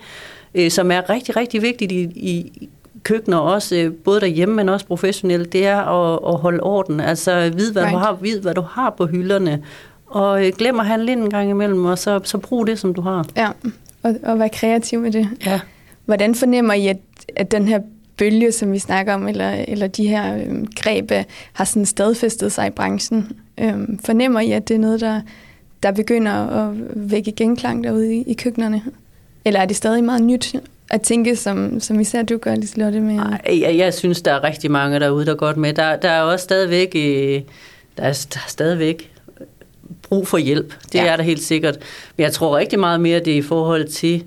[0.54, 2.68] øh, som er rigtig, rigtig vigtigt i, i
[3.02, 7.00] køkkener, også øh, både derhjemme, men også professionelt, det er at, at holde orden.
[7.00, 7.94] Altså vide, hvad, right.
[7.94, 9.62] du har, vide, hvad du har på hylderne,
[10.06, 12.94] og øh, glem at handle ind en gang imellem, og så, så brug det, som
[12.94, 13.26] du har.
[13.36, 13.48] Ja,
[14.02, 15.28] og, og være kreativ med det.
[15.46, 15.60] Ja.
[16.04, 16.98] Hvordan fornemmer I, at,
[17.36, 17.80] at den her
[18.16, 21.12] bølge, som vi snakker om, eller, eller de her øhm, greb,
[21.52, 23.32] har sådan stadfæstet sig i branchen?
[23.60, 25.20] Øhm, fornemmer I, at det er noget, der,
[25.82, 26.70] der begynder at
[27.10, 28.82] vække genklang derude i, i køkkenerne?
[29.44, 30.54] Eller er det stadig meget nyt
[30.90, 33.00] at tænke, som, som især du gør, Liselotte?
[33.00, 33.18] Med...
[33.18, 35.72] Ej, jeg, jeg synes, der er rigtig mange derude, der godt med.
[35.72, 37.02] Der, der er også stadigvæk, øh,
[37.96, 39.11] der er, der er stadigvæk
[40.02, 40.74] brug for hjælp.
[40.92, 41.07] Det ja.
[41.07, 41.78] er der helt sikkert.
[42.16, 44.24] Men jeg tror rigtig meget mere, det er i forhold til,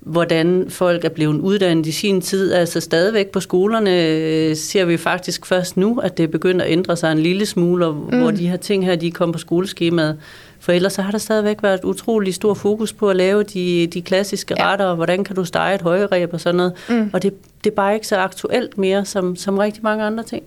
[0.00, 2.52] hvordan folk er blevet uddannet i sin tid.
[2.52, 6.96] Altså stadigvæk på skolerne øh, ser vi faktisk først nu, at det begynder at ændre
[6.96, 7.98] sig en lille smule, mm.
[7.98, 10.18] hvor de her ting her, de kommer på skoleskemaet.
[10.64, 14.02] For ellers så har der stadigvæk været utrolig stor fokus på at lave de, de
[14.02, 14.66] klassiske ja.
[14.66, 16.72] retter, og hvordan kan du stege et højreb og sådan noget.
[16.88, 17.10] Mm.
[17.12, 20.42] Og det, det er bare ikke så aktuelt mere, som, som rigtig mange andre ting.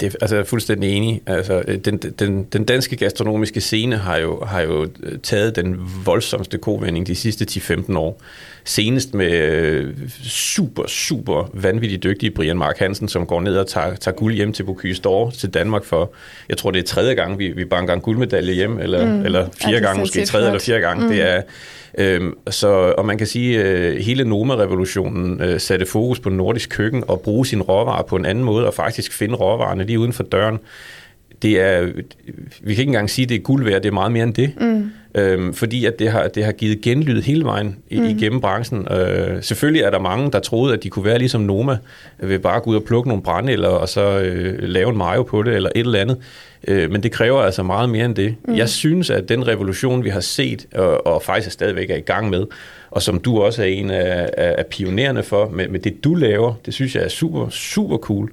[0.00, 1.22] Det altså, jeg er fuldstændig enig.
[1.26, 4.88] Altså, den, den, den danske gastronomiske scene har jo, har jo
[5.22, 8.20] taget den voldsomste kovending de sidste 10-15 år.
[8.64, 13.94] Senest med øh, super, super vanvittigt dygtige Brian Mark Hansen, som går ned og tager,
[13.94, 16.12] tager guld hjem til Bocuse d'Or til Danmark for,
[16.48, 19.24] jeg tror det er tredje gang, vi, vi banker en guldmedalje hjem, eller, mm.
[19.24, 21.04] eller fire ja, gange, måske tredje eller fire gange.
[21.04, 21.10] Mm.
[21.10, 21.42] Det er,
[21.98, 26.70] Øhm, så, og man kan sige, at øh, hele Noma-revolutionen øh, satte fokus på nordisk
[26.70, 30.12] køkken og bruge sin råvarer på en anden måde, og faktisk finde råvarerne lige uden
[30.12, 30.58] for døren.
[31.42, 31.82] Det er,
[32.62, 34.34] vi kan ikke engang sige, at det er guld værd, det er meget mere end
[34.34, 34.52] det.
[34.60, 34.90] Mm.
[35.14, 38.04] Øhm, fordi at det har, det har givet genlyd hele vejen i, mm.
[38.04, 38.88] igennem branchen.
[38.92, 41.76] Øh, selvfølgelig er der mange, der troede, at de kunne være ligesom Noma,
[42.18, 45.42] ved bare gå ud og plukke nogle brænde, og så øh, lave en mayo på
[45.42, 46.16] det, eller et eller andet.
[46.68, 48.34] Øh, men det kræver altså meget mere end det.
[48.48, 48.56] Mm.
[48.56, 52.00] Jeg synes, at den revolution, vi har set, og, og faktisk er stadigvæk er i
[52.00, 52.44] gang med,
[52.90, 56.54] og som du også er en af, af pionererne for, med, med det du laver,
[56.66, 58.30] det synes jeg er super, super cool.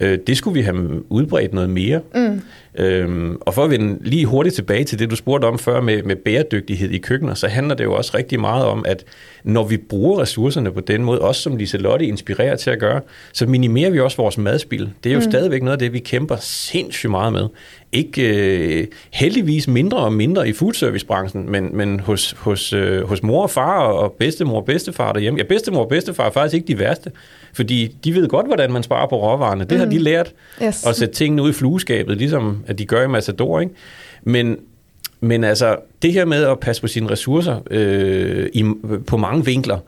[0.00, 2.00] Øh, det skulle vi have udbredt noget mere.
[2.14, 2.40] Mm.
[2.78, 6.02] Øhm, og for at vende lige hurtigt tilbage til det, du spurgte om før med,
[6.02, 9.04] med bæredygtighed i køkkener, så handler det jo også rigtig meget om, at
[9.44, 13.00] når vi bruger ressourcerne på den måde, også som Liselotte inspirerer til at gøre,
[13.32, 14.90] så minimerer vi også vores madspil.
[15.04, 15.30] Det er jo mm.
[15.30, 17.48] stadigvæk noget af det, vi kæmper sindssygt meget med.
[17.92, 18.22] Ikke
[18.80, 23.50] øh, heldigvis mindre og mindre i foodservicebranchen, men, men hos, hos, øh, hos mor og
[23.50, 25.38] far og bedstemor og bedstefar derhjemme.
[25.38, 27.10] Ja, bedstemor og bedstefar er faktisk ikke de værste,
[27.52, 29.64] fordi de ved godt, hvordan man sparer på råvarerne.
[29.64, 29.78] Det mm.
[29.78, 30.32] har de lært
[30.62, 30.86] yes.
[30.86, 33.60] at sætte tingene ud i flueskabet, ligesom at de gør i Matador.
[33.60, 33.72] Ikke?
[34.22, 34.58] Men,
[35.20, 38.64] men altså, det her med at passe på sine ressourcer øh, i,
[39.06, 39.78] på mange vinkler,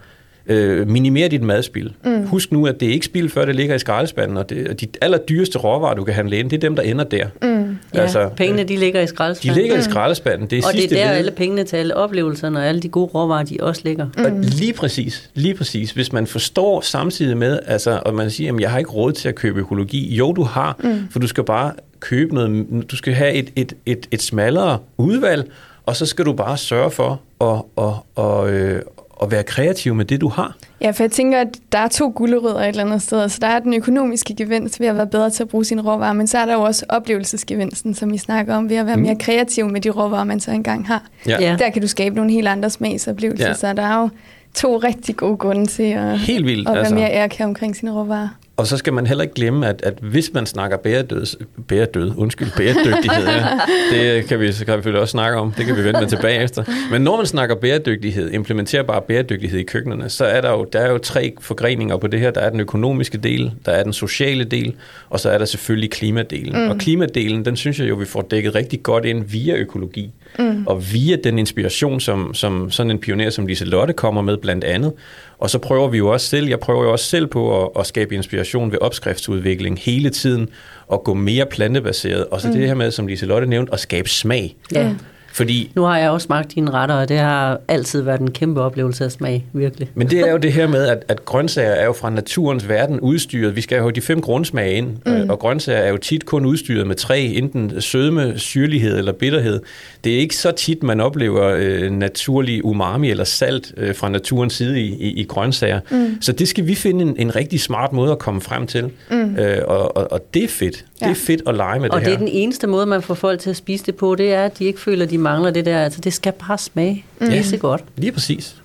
[0.49, 1.93] øh, minimere dit madspil.
[2.05, 2.27] Mm.
[2.27, 4.81] Husk nu, at det er ikke spild, før det ligger i skraldespanden, og, det, og
[4.81, 7.27] de allerdyreste råvarer, du kan handle ind, det er dem, der ender der.
[7.43, 7.79] Mm.
[7.95, 9.57] Ja, altså, pengene de ligger i skraldespanden.
[9.57, 10.51] De ligger i skraldespanden.
[10.51, 11.19] Det er og det er der led.
[11.19, 14.07] alle pengene til alle oplevelserne og alle de gode råvarer, de også ligger.
[14.17, 14.25] Mm.
[14.25, 15.91] Og lige præcis, lige præcis.
[15.91, 19.29] Hvis man forstår samtidig med, altså, og man siger, at jeg har ikke råd til
[19.29, 20.15] at købe økologi.
[20.15, 21.09] Jo, du har, mm.
[21.11, 25.51] for du skal bare købe noget, du skal have et, et, et, et smallere udvalg,
[25.87, 28.83] og så skal du bare sørge for at, at, at, øh,
[29.23, 30.57] at være kreativ med det, du har.
[30.81, 33.19] Ja, for jeg tænker, at der er to gulerødder et eller andet sted.
[33.19, 35.83] Så altså, der er den økonomiske gevinst ved at være bedre til at bruge sine
[35.83, 38.97] råvarer, men så er der jo også oplevelsesgevinsten, som vi snakker om, ved at være
[38.97, 39.03] mm.
[39.03, 41.03] mere kreativ med de råvarer, man så engang har.
[41.27, 41.37] Ja.
[41.41, 41.57] Ja.
[41.59, 43.55] Der kan du skabe nogle helt andre smagsoplevelser, ja.
[43.55, 44.09] så der er jo
[44.55, 46.95] to rigtig gode grunde til at, helt vildt, at være altså.
[46.95, 48.29] mere ærkær omkring sine råvarer.
[48.57, 52.49] Og så skal man heller ikke glemme, at, at hvis man snakker bæredød, bæredød, undskyld,
[52.57, 56.01] bæredygtighed, ja, det kan vi, så kan vi også snakke om, det kan vi vente
[56.01, 56.65] med tilbage efter.
[56.91, 60.91] Men når man snakker bæredygtighed, implementerbar bæredygtighed i køkkenerne, så er der jo, der er
[60.91, 62.31] jo tre forgreninger på det her.
[62.31, 64.75] Der er den økonomiske del, der er den sociale del,
[65.11, 66.65] og så er der selvfølgelig klimadelen.
[66.65, 66.71] Mm.
[66.71, 70.11] Og klimadelen, den synes jeg jo, vi får dækket rigtig godt ind via økologi.
[70.39, 70.67] Mm.
[70.67, 74.65] Og via den inspiration, som, som sådan en pioner som Lise Lotte kommer med blandt
[74.65, 74.93] andet.
[75.39, 77.87] Og så prøver vi jo også selv, jeg prøver jo også selv på at, at
[77.87, 80.49] skabe inspiration ved opskriftsudvikling hele tiden,
[80.87, 82.27] og gå mere plantebaseret.
[82.27, 82.55] Og så mm.
[82.55, 84.57] det her med, som Lise Lotte nævnte, at skabe smag.
[84.73, 84.95] Ja.
[85.37, 88.61] Fordi, nu har jeg også smagt dine retter, og det har altid været en kæmpe
[88.61, 89.91] oplevelse af smag, virkelig.
[89.95, 93.01] Men det er jo det her med, at, at grøntsager er jo fra naturens verden
[93.01, 93.57] udstyret.
[93.57, 95.31] Vi skal jo de fem grundsmage ind, mm.
[95.31, 99.61] og grøntsager er jo tit kun udstyret med tre, enten sødme, syrlighed eller bitterhed.
[100.05, 104.53] Det er ikke så tit, man oplever øh, naturlig umami eller salt øh, fra naturens
[104.53, 105.81] side i, i, i grøntsager.
[105.91, 106.17] Mm.
[106.21, 109.37] Så det skal vi finde en, en rigtig smart måde at komme frem til, mm.
[109.37, 110.85] øh, og, og, og det er fedt.
[111.01, 111.07] Ja.
[111.07, 112.15] Det er fedt at lege med og det her.
[112.15, 114.33] Og det er den eneste måde, man får folk til at spise det på, det
[114.33, 115.79] er, at de ikke føler, at de mangler det der.
[115.79, 117.05] Altså, det skal bare smage.
[117.21, 117.27] Mm.
[117.27, 117.85] Det er så godt.
[117.97, 118.57] Lige præcis.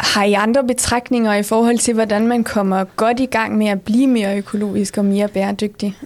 [0.00, 3.80] Har I andre betragtninger i forhold til, hvordan man kommer godt i gang med at
[3.80, 5.96] blive mere økologisk og mere bæredygtig?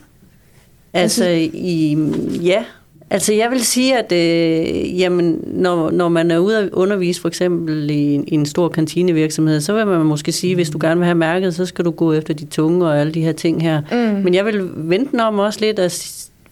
[0.92, 1.96] Altså, i,
[2.42, 2.64] ja.
[3.10, 7.28] Altså, jeg vil sige, at øh, jamen, når, når man er ude at undervise for
[7.28, 10.98] eksempel i, i en stor kantinevirksomhed, så vil man måske sige, at hvis du gerne
[10.98, 13.62] vil have mærket, så skal du gå efter de tunge og alle de her ting
[13.62, 13.80] her.
[13.92, 14.22] Mm.
[14.24, 15.92] Men jeg vil vente om også lidt at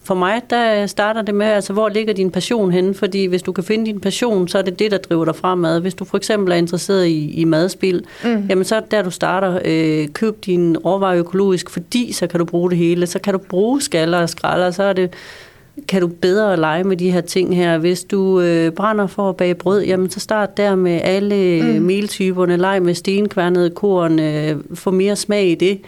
[0.03, 2.93] for mig, der starter det med, altså hvor ligger din passion henne?
[2.93, 5.81] Fordi hvis du kan finde din passion, så er det det, der driver dig fremad.
[5.81, 8.45] Hvis du for eksempel er interesseret i, i madspil, mm.
[8.49, 9.59] jamen så er det der, du starter.
[9.65, 13.07] Øh, køb din råvarer økologisk, fordi så kan du bruge det hele.
[13.07, 15.13] Så kan du bruge skaller og skralder, så er det
[15.87, 17.77] kan du bedre lege med de her ting her.
[17.77, 21.81] Hvis du øh, brænder for at bage brød, jamen så start der med alle mm.
[21.81, 22.57] meltyperne.
[22.57, 24.19] Leg med stenkværnede korn.
[24.19, 25.81] Øh, få mere smag i det.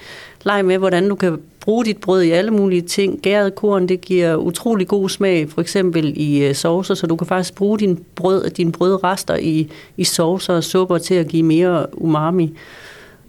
[0.43, 3.19] Leg med, hvordan du kan bruge dit brød i alle mulige ting.
[3.21, 7.27] Gæret korn, det giver utrolig god smag, for eksempel i øh, saucer, så du kan
[7.27, 11.85] faktisk bruge din brød, din brødrester i, i saucer og supper til at give mere
[11.93, 12.57] umami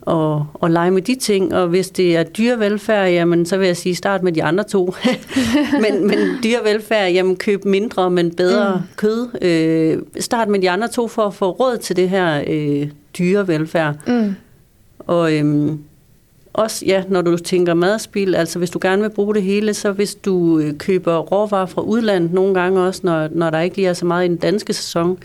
[0.07, 1.55] og, og lege med de ting.
[1.55, 4.95] Og hvis det er dyrevelfærd, jamen, så vil jeg sige, start med de andre to.
[5.83, 8.83] men, men dyrevelfærd, jamen køb mindre, men bedre mm.
[8.97, 9.29] kød.
[9.43, 13.95] Øh, start med de andre to for at få råd til det her øh, dyrevelfærd.
[14.07, 14.35] Mm.
[14.99, 15.79] Og øhm,
[16.57, 19.93] også, ja, når du tænker madspil, altså hvis du gerne vil bruge det hele, så
[19.93, 23.89] hvis du øh, køber råvarer fra udlandet nogle gange også, når, når der ikke lige
[23.89, 25.19] er så meget i den danske sæson,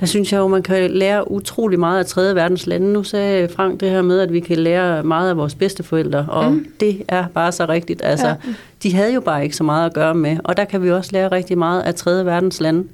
[0.00, 2.92] der synes jeg jo, man kan lære utrolig meget af tredje verdens lande.
[2.92, 6.52] Nu sagde Frank det her med, at vi kan lære meget af vores bedsteforældre, og
[6.52, 6.66] mm.
[6.80, 8.00] det er bare så rigtigt.
[8.04, 8.34] Altså, ja.
[8.82, 11.10] de havde jo bare ikke så meget at gøre med, og der kan vi også
[11.12, 12.84] lære rigtig meget af tredje verdens lande,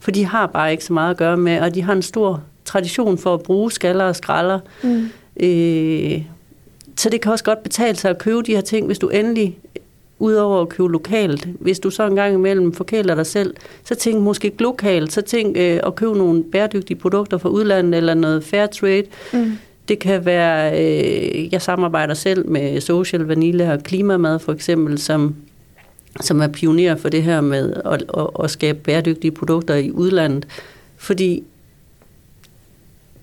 [0.00, 2.42] for de har bare ikke så meget at gøre med, og de har en stor
[2.64, 4.58] tradition for at bruge skaller og skralder.
[4.82, 5.08] Mm.
[5.40, 6.22] Øh,
[7.00, 9.58] så det kan også godt betale sig at købe de her ting, hvis du endelig
[10.18, 14.20] udover at købe lokalt, hvis du så en gang imellem forkæler dig selv, så tænk
[14.22, 18.66] måske lokalt, så tænk øh, at købe nogle bæredygtige produkter fra udlandet eller noget fair
[18.66, 19.02] trade.
[19.32, 19.52] Mm.
[19.88, 25.34] Det kan være, øh, jeg samarbejder selv med Social Vanille og Klimamad for eksempel, som,
[26.20, 30.46] som er pioner for det her med at, at, at skabe bæredygtige produkter i udlandet.
[30.96, 31.44] Fordi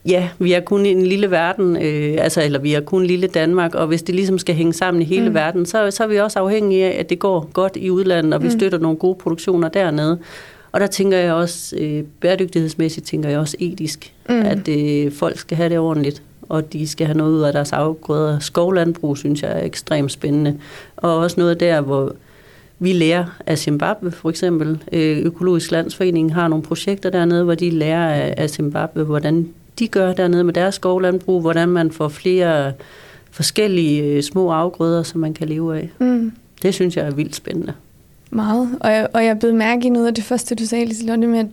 [0.08, 3.28] Ja, vi er kun i en lille verden, øh, altså, eller vi er kun lille
[3.28, 5.36] Danmark, og hvis det ligesom skal hænge sammen i hele mm.
[5.36, 8.42] verden, så, så er vi også afhængige af, at det går godt i udlandet, og
[8.42, 8.60] vi mm.
[8.60, 10.20] støtter nogle gode produktioner dernede.
[10.72, 14.42] Og der tænker jeg også, øh, bæredygtighedsmæssigt tænker jeg også etisk, mm.
[14.42, 17.74] at øh, folk skal have det ordentligt, og de skal have noget ud af deres
[17.74, 18.40] afgrøder.
[18.40, 20.58] Skovlandbrug synes jeg er ekstremt spændende,
[20.98, 22.16] og også noget der, hvor
[22.80, 24.84] vi lærer af Zimbabwe for eksempel.
[24.92, 29.48] Øh, Økologisk Landsforening har nogle projekter dernede, hvor de lærer af Zimbabwe, hvordan
[29.80, 32.74] de gør dernede med deres skovlandbrug, hvordan man får flere
[33.32, 35.90] forskellige øh, små afgrøder, som man kan leve af.
[36.00, 36.32] Mm.
[36.62, 37.74] Det synes jeg er vildt spændende.
[38.30, 38.70] Meget.
[38.80, 41.40] Og jeg, og jeg blev mærke i noget af det første, du sagde, Liselotte, med,
[41.40, 41.46] at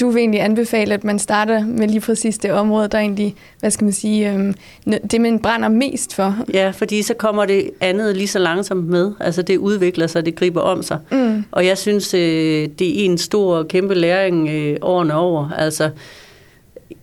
[0.00, 3.70] du vil egentlig anbefale, at man starter med lige præcis det område, der egentlig, hvad
[3.70, 4.54] skal man sige, øhm,
[5.10, 6.36] det man brænder mest for.
[6.54, 9.12] Ja, fordi så kommer det andet lige så langsomt med.
[9.20, 10.98] Altså det udvikler sig, det griber om sig.
[11.12, 11.44] Mm.
[11.50, 15.50] Og jeg synes, øh, det er en stor, kæmpe læring øh, årene over.
[15.50, 15.90] Altså,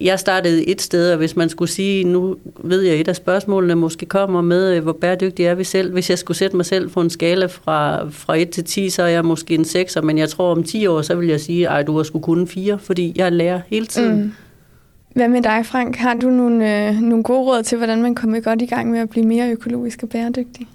[0.02, 3.76] jeg startede et sted, og hvis man skulle sige, nu ved jeg, et af spørgsmålene
[3.76, 5.94] måske kommer med, øh, hvor bæredygtig er vi selv.
[5.94, 9.04] Hvis jeg skulle sætte mig selv på en skala fra, fra 1 til 10, så
[9.04, 11.70] er jeg måske en 6, men jeg tror om 10 år, så vil jeg sige,
[11.70, 14.22] at du har skulle kunne 4, fordi jeg lærer hele tiden.
[14.22, 14.32] Mm.
[15.14, 15.96] Hvad med dig, Frank?
[15.96, 19.00] Har du nogle, øh, nogle gode råd til, hvordan man kommer godt i gang med
[19.00, 20.68] at blive mere økologisk og bæredygtig?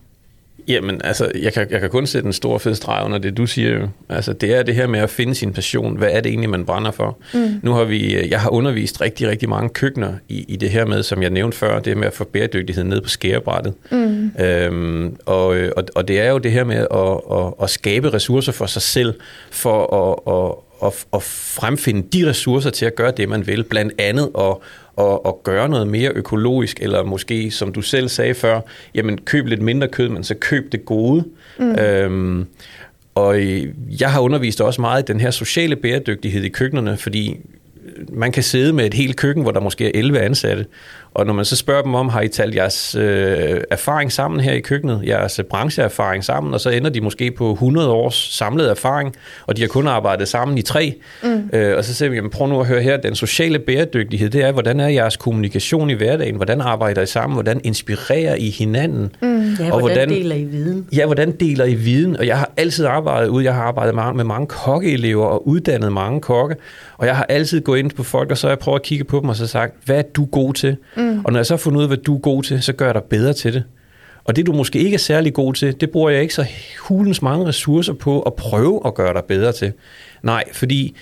[0.68, 3.46] Jamen, altså, jeg kan, jeg kan kun sætte en stor fed streg under det, du
[3.46, 3.88] siger jo.
[4.08, 5.96] Altså, det er det her med at finde sin passion.
[5.96, 7.18] Hvad er det egentlig, man brænder for?
[7.34, 7.60] Mm.
[7.62, 10.86] Nu har vi, øh, jeg har undervist rigtig, rigtig mange køkkener i, i det her
[10.86, 13.74] med, som jeg nævnte før, det med at få bæredygtighed ned på skærebrættet.
[13.90, 14.30] Mm.
[14.40, 18.52] Øhm, og, og, og det er jo det her med at, at, at skabe ressourcer
[18.52, 19.14] for sig selv,
[19.50, 23.64] for at, at at, at fremfinde de ressourcer til at gøre det, man vil.
[23.64, 24.56] Blandt andet at,
[24.98, 28.60] at, at gøre noget mere økologisk, eller måske, som du selv sagde før,
[28.94, 31.24] jamen køb lidt mindre kød, men så køb det gode.
[31.58, 31.70] Mm.
[31.70, 32.46] Øhm,
[33.14, 33.40] og
[34.00, 37.36] jeg har undervist også meget i den her sociale bæredygtighed i køkkenerne, fordi
[38.08, 40.66] man kan sidde med et helt køkken, hvor der måske er 11 ansatte,
[41.18, 44.52] og når man så spørger dem om, har I talt jeres øh, erfaring sammen her
[44.52, 49.14] i køkkenet, jeres brancheerfaring sammen, og så ender de måske på 100 års samlet erfaring,
[49.46, 50.94] og de har kun arbejdet sammen i tre.
[51.22, 51.50] Mm.
[51.52, 54.42] Øh, og så siger vi, jamen, prøv nu at høre her, den sociale bæredygtighed, det
[54.42, 59.10] er, hvordan er jeres kommunikation i hverdagen, hvordan arbejder I sammen, hvordan inspirerer I hinanden?
[59.22, 59.54] Mm.
[59.60, 60.86] Ja, og hvordan, hvordan deler I viden?
[60.92, 62.16] Ja, hvordan deler I viden?
[62.16, 66.20] Og jeg har altid arbejdet ud, jeg har arbejdet med mange kokkeelever og uddannet mange
[66.20, 66.56] kokke,
[66.98, 69.04] og jeg har altid gået ind på folk, og så har jeg prøvet at kigge
[69.04, 70.76] på dem og så sagt, hvad er du god til?
[70.96, 71.07] Mm.
[71.10, 71.24] Mm.
[71.24, 72.84] Og når jeg så har fundet ud af, hvad du er god til, så gør
[72.84, 73.64] jeg dig bedre til det.
[74.24, 76.46] Og det, du måske ikke er særlig god til, det bruger jeg ikke så
[76.78, 79.72] hulens mange ressourcer på at prøve at gøre dig bedre til.
[80.22, 80.96] Nej, fordi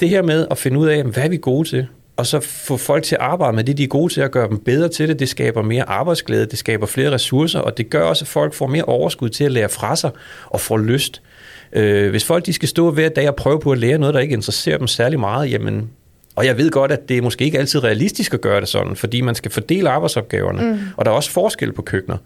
[0.00, 2.76] det her med at finde ud af, hvad er vi gode til, og så få
[2.76, 5.08] folk til at arbejde med det, de er gode til at gøre dem bedre til
[5.08, 8.54] det, det skaber mere arbejdsglæde, det skaber flere ressourcer, og det gør også, at folk
[8.54, 10.10] får mere overskud til at lære fra sig
[10.46, 11.22] og få lyst.
[11.72, 14.20] Øh, hvis folk de skal stå hver dag og prøve på at lære noget, der
[14.20, 15.90] ikke interesserer dem særlig meget, jamen
[16.36, 18.96] og jeg ved godt, at det er måske ikke altid realistisk at gøre det sådan,
[18.96, 20.78] fordi man skal fordele arbejdsopgaverne, mm.
[20.96, 22.16] og der er også forskel på køkkener.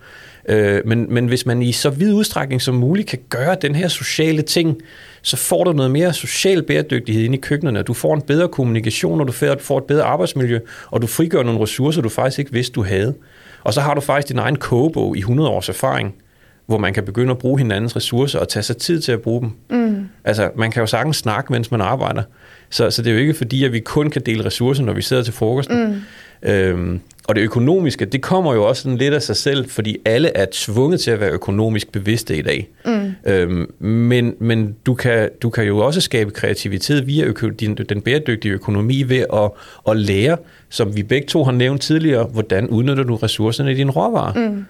[0.48, 3.88] Øh, men, men hvis man i så vid udstrækning som muligt kan gøre den her
[3.88, 4.80] sociale ting,
[5.22, 7.82] så får du noget mere social bæredygtighed ind i køkkenerne.
[7.82, 10.58] Du får en bedre kommunikation, og du får et bedre arbejdsmiljø,
[10.90, 13.14] og du frigør nogle ressourcer, du faktisk ikke vidste, du havde.
[13.64, 16.14] Og så har du faktisk din egen kogebog i 100 års erfaring,
[16.66, 19.40] hvor man kan begynde at bruge hinandens ressourcer og tage sig tid til at bruge
[19.40, 19.50] dem.
[19.70, 20.08] Mm.
[20.24, 22.22] Altså, man kan jo sagtens snakke, mens man arbejder.
[22.70, 25.02] Så, så det er jo ikke fordi, at vi kun kan dele ressourcer, når vi
[25.02, 25.86] sidder til frokosten.
[25.86, 26.00] Mm.
[26.42, 30.36] Øhm, og det økonomiske, det kommer jo også sådan lidt af sig selv, fordi alle
[30.36, 32.68] er tvunget til at være økonomisk bevidste i dag.
[32.84, 33.12] Mm.
[33.26, 38.00] Øhm, men men du, kan, du kan jo også skabe kreativitet via øko, din, den
[38.00, 39.50] bæredygtige økonomi ved at,
[39.88, 40.36] at lære,
[40.68, 44.48] som vi begge to har nævnt tidligere, hvordan udnytter du ressourcerne i din råvarer.
[44.50, 44.64] Mm.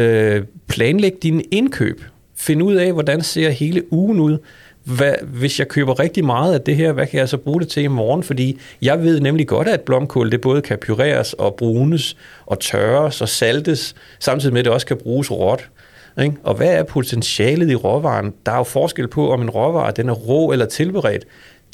[0.00, 2.00] Øh, planlæg dine indkøb.
[2.36, 4.38] Find ud af, hvordan ser hele ugen ud
[4.86, 7.68] hvad, hvis jeg køber rigtig meget af det her, hvad kan jeg så bruge det
[7.68, 8.22] til i morgen?
[8.22, 13.20] Fordi jeg ved nemlig godt, at blomkål det både kan pureres og brunes og tørres
[13.20, 15.68] og saltes, samtidig med at det også kan bruges råt.
[16.22, 16.36] Ikke?
[16.42, 18.32] Og hvad er potentialet i råvaren?
[18.46, 21.24] Der er jo forskel på, om en råvare den er rå eller tilberedt.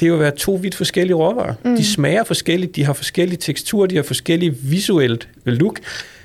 [0.01, 1.55] Det er jo være to vidt forskellige råvarer.
[1.65, 1.77] Mm.
[1.77, 5.79] De smager forskelligt, de har forskellige teksturer, de har forskellige visuelt look.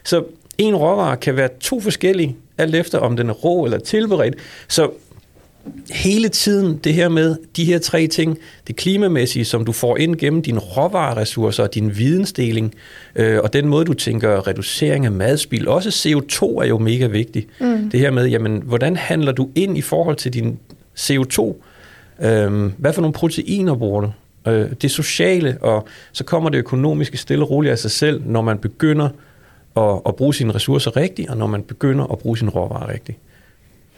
[0.04, 0.24] Så
[0.58, 4.36] en råvare kan være to forskellige, alt efter om den er rå eller tilberedt.
[4.68, 4.90] Så
[5.92, 10.16] hele tiden det her med de her tre ting, det klimamæssige, som du får ind
[10.16, 12.74] gennem dine råvareressourcer og din vidensdeling,
[13.16, 17.48] øh, og den måde, du tænker reducering af madspil, også CO2 er jo mega vigtigt.
[17.62, 17.90] Mm.
[17.90, 20.60] Det her med, jamen, hvordan handler du ind i forhold til din
[21.00, 21.56] CO2?
[22.26, 24.12] Øh, hvad for nogle proteiner bruger du?
[24.48, 28.42] Øh, det sociale, og så kommer det økonomiske stille og roligt af sig selv, når
[28.42, 29.10] man begynder
[29.78, 33.18] at, at bruge sine ressourcer rigtigt, og når man begynder at bruge sine råvarer rigtigt.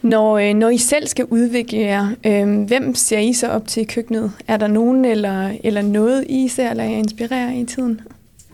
[0.02, 3.80] Når, øh, når I selv skal udvikle jer, øh, hvem ser I så op til
[3.80, 4.32] i køkkenet?
[4.48, 8.00] Er der nogen eller, eller noget, I ser eller inspirerer i tiden?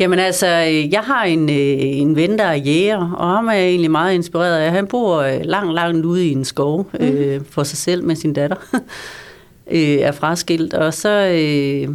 [0.01, 0.47] Jamen altså,
[0.91, 4.15] jeg har en, øh, en ven, der er jæger, og ham er jeg egentlig meget
[4.15, 4.73] inspireret af.
[4.73, 7.07] Han bor øh, langt, langt ude i en skov mm.
[7.07, 8.57] øh, for sig selv med sin datter.
[9.71, 11.95] øh, er fraskilt, og så, øh,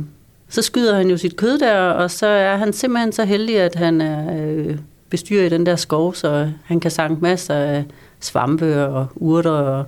[0.49, 3.75] så skyder han jo sit kød der, og så er han simpelthen så heldig, at
[3.75, 4.77] han er øh,
[5.09, 7.83] bestyrer i den der skov, så han kan sange masser af
[8.21, 9.51] svampe og urter.
[9.51, 9.85] Og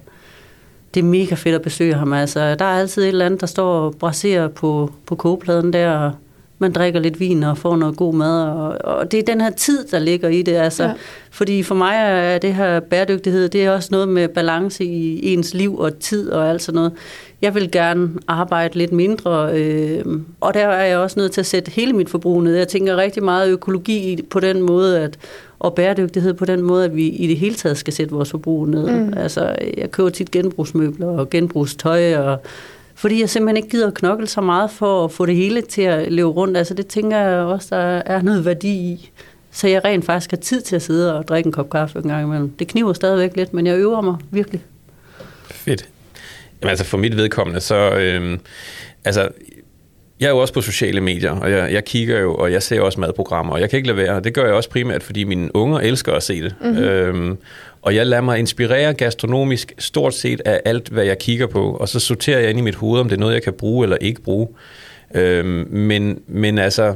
[0.93, 2.13] det er mega fedt at besøge ham.
[2.13, 5.97] Altså, der er altid et eller andet, der står og braserer på, på kogepladen der.
[5.97, 6.11] Og
[6.59, 8.43] man drikker lidt vin og får noget god mad.
[8.43, 10.53] Og, og det er den her tid, der ligger i det.
[10.53, 10.93] Altså, ja.
[11.31, 15.53] Fordi for mig er det her bæredygtighed, det er også noget med balance i ens
[15.53, 16.91] liv og tid og alt sådan noget.
[17.43, 20.05] Jeg vil gerne arbejde lidt mindre, øh,
[20.41, 22.55] og der er jeg også nødt til at sætte hele mit forbrug ned.
[22.55, 25.17] Jeg tænker rigtig meget økologi på den måde, at
[25.59, 28.67] og bæredygtighed på den måde, at vi i det hele taget skal sætte vores forbrug
[28.67, 28.91] ned.
[28.91, 29.13] Mm.
[29.17, 32.41] Altså, jeg køber tit genbrugsmøbler og genbrugstøj, og,
[32.95, 35.81] fordi jeg simpelthen ikke gider at knokle så meget for at få det hele til
[35.81, 36.57] at leve rundt.
[36.57, 39.11] Altså, det tænker jeg også, der er noget værdi i.
[39.51, 42.07] Så jeg rent faktisk har tid til at sidde og drikke en kop kaffe en
[42.07, 42.49] gang imellem.
[42.49, 44.63] Det kniver stadigvæk lidt, men jeg øver mig virkelig.
[45.45, 45.92] Fedt.
[46.63, 47.75] Jamen, altså for mit vedkommende, så...
[47.91, 48.37] Øh,
[49.05, 49.29] altså,
[50.19, 52.81] jeg er jo også på sociale medier, og jeg, jeg kigger jo, og jeg ser
[52.81, 54.19] også madprogrammer, og jeg kan ikke lade være.
[54.19, 56.55] Det gør jeg også primært, fordi mine unger elsker at se det.
[56.61, 56.83] Mm-hmm.
[56.83, 57.37] Øhm,
[57.81, 61.89] og jeg lader mig inspirere gastronomisk stort set af alt, hvad jeg kigger på, og
[61.89, 63.97] så sorterer jeg ind i mit hoved, om det er noget, jeg kan bruge eller
[64.01, 64.47] ikke bruge.
[65.15, 66.95] Øhm, men, men altså,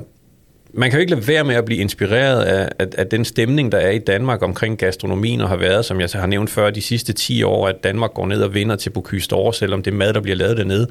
[0.74, 3.72] man kan jo ikke lade være med at blive inspireret af, af, af den stemning,
[3.72, 6.82] der er i Danmark omkring gastronomien, og har været, som jeg har nævnt før, de
[6.82, 10.14] sidste 10 år, at Danmark går ned og vinder til Bocuse d'Or, selvom det mad,
[10.14, 10.88] der bliver lavet dernede,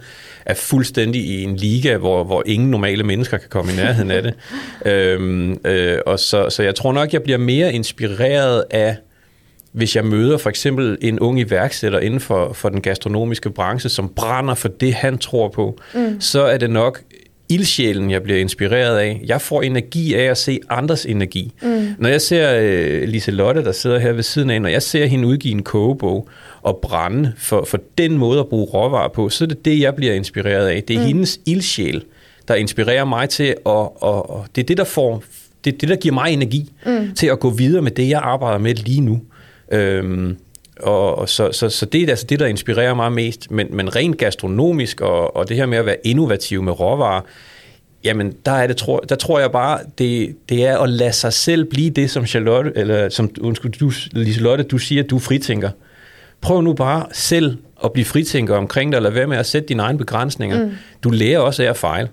[0.47, 4.23] er fuldstændig i en liga, hvor, hvor ingen normale mennesker kan komme i nærheden af
[4.23, 4.35] det.
[4.93, 8.97] øhm, øh, og så, så jeg tror nok, jeg bliver mere inspireret af
[9.73, 14.09] hvis jeg møder for eksempel en ung iværksætter inden for, for den gastronomiske branche, som
[14.09, 16.21] brænder for det, han tror på, mm.
[16.21, 17.03] så er det nok
[17.49, 19.21] ildsjælen, jeg bliver inspireret af.
[19.27, 21.53] Jeg får energi af at se andres energi.
[21.63, 21.89] Mm.
[21.99, 25.07] Når jeg ser uh, Lise Lotte, der sidder her ved siden af, når jeg ser
[25.07, 26.29] hende udgive en kogebog
[26.63, 29.95] og brænde for, for den måde at bruge råvarer på, så er det det, jeg
[29.95, 30.83] bliver inspireret af.
[30.89, 31.07] Det er mm.
[31.07, 32.05] hendes ildsjæl,
[32.49, 35.23] der inspirerer mig til, at, og, og det er det, der får,
[35.65, 37.15] det, er det, der giver mig energi mm.
[37.15, 39.21] til at gå videre med det, jeg arbejder med lige nu.
[39.73, 40.37] Øhm,
[40.83, 43.51] og så, så, så det er altså det, der inspirerer mig mest.
[43.51, 47.21] Men, men rent gastronomisk og, og det her med at være innovativ med råvarer,
[48.05, 51.33] jamen der, er det, tror, der tror jeg bare, det, det er at lade sig
[51.33, 55.71] selv blive det, som Charlotte, eller som undskyld, du, Liselotte, du siger, at du fritænker.
[56.41, 59.83] Prøv nu bare selv at blive fritænker omkring dig, eller være med at sætte dine
[59.83, 60.65] egne begrænsninger.
[60.65, 60.71] Mm.
[61.05, 62.09] Du lærer også af at fejle.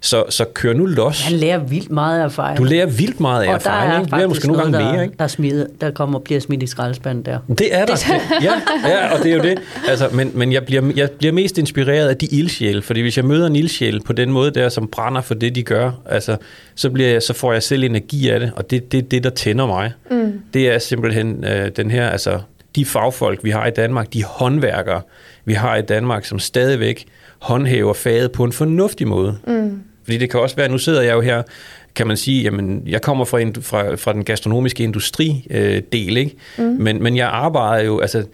[0.00, 1.22] Så, så kør nu los.
[1.22, 2.58] Han lærer vildt meget af erfaring.
[2.58, 4.10] Du lærer vildt meget af erfaring.
[4.10, 5.04] Du lærer måske nogle gange mere.
[5.04, 5.14] Ikke?
[5.18, 7.38] Der, smidt, der kommer og bliver smidt i skraldespanden der.
[7.48, 7.96] Det er der.
[8.42, 8.52] ja,
[8.88, 9.58] ja, og det er jo det.
[9.88, 13.24] Altså, men men jeg, bliver, jeg bliver mest inspireret af de ildsjæle, fordi hvis jeg
[13.24, 16.36] møder en ildsjæl på den måde der, som brænder for det, de gør, altså,
[16.74, 19.24] så, bliver jeg, så får jeg selv energi af det, og det er det, det,
[19.24, 19.92] der tænder mig.
[20.10, 20.32] Mm.
[20.54, 22.40] Det er simpelthen øh, den her, altså
[22.76, 25.00] de fagfolk, vi har i Danmark, de håndværkere,
[25.44, 27.06] vi har i Danmark, som stadigvæk
[27.38, 29.38] håndhæver faget på en fornuftig måde.
[29.46, 29.80] Mm.
[30.04, 31.42] Fordi det kan også være, nu sidder jeg jo her,
[31.94, 36.36] kan man sige, jamen, jeg kommer fra, en, fra, fra den gastronomiske industridel, øh, ikke?
[36.58, 36.64] Mm.
[36.64, 38.24] Men, men jeg arbejder jo, altså,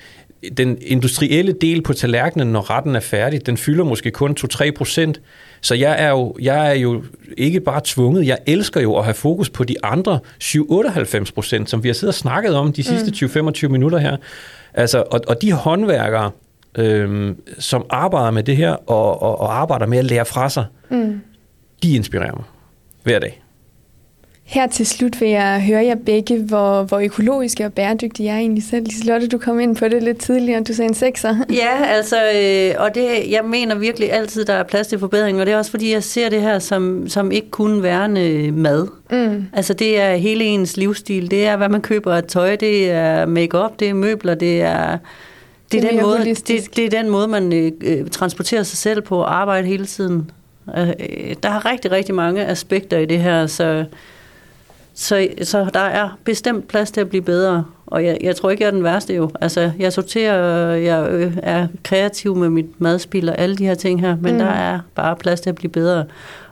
[0.56, 5.20] den industrielle del på tallerkenen, når retten er færdig, den fylder måske kun 2-3 procent.
[5.60, 7.02] Så jeg er, jo, jeg er jo
[7.36, 11.82] ikke bare tvunget, jeg elsker jo at have fokus på de andre 7-98 procent, som
[11.82, 13.48] vi har siddet og snakket om de sidste mm.
[13.48, 14.16] 20-25 minutter her.
[14.74, 16.30] Altså, og, og de håndværkere,
[16.78, 20.64] øhm, som arbejder med det her, og, og, og arbejder med at lære fra sig,
[20.90, 21.20] mm
[21.84, 22.44] de inspirerer mig
[23.02, 23.40] hver dag.
[24.44, 28.64] Her til slut vil jeg høre jer begge, hvor, hvor økologiske og bæredygtige er egentlig
[28.64, 28.84] selv.
[28.84, 31.36] Liselotte, du kom ind på det lidt tidligere, du sagde en sekser.
[31.62, 35.46] Ja, altså, øh, og det, jeg mener virkelig altid, der er plads til forbedring, og
[35.46, 38.88] det er også fordi, jeg ser det her som, som ikke kun værende mad.
[39.10, 39.46] Mm.
[39.52, 41.30] Altså, det er hele ens livsstil.
[41.30, 44.98] Det er, hvad man køber af tøj, det er makeup, det er møbler, det er...
[45.82, 49.00] Det er, den, måde, det, det er den måde, man øh, øh transporterer sig selv
[49.00, 50.30] på og arbejde hele tiden.
[50.76, 50.92] Øh,
[51.42, 53.84] der er rigtig, rigtig mange aspekter i det her, så,
[54.94, 57.64] så, så der er bestemt plads til at blive bedre.
[57.86, 59.30] Og jeg, jeg tror ikke, jeg er den værste jo.
[59.40, 64.16] Altså, jeg sorterer, jeg er kreativ med mit madspil og alle de her ting her,
[64.20, 64.38] men mm.
[64.38, 66.04] der er bare plads til at blive bedre.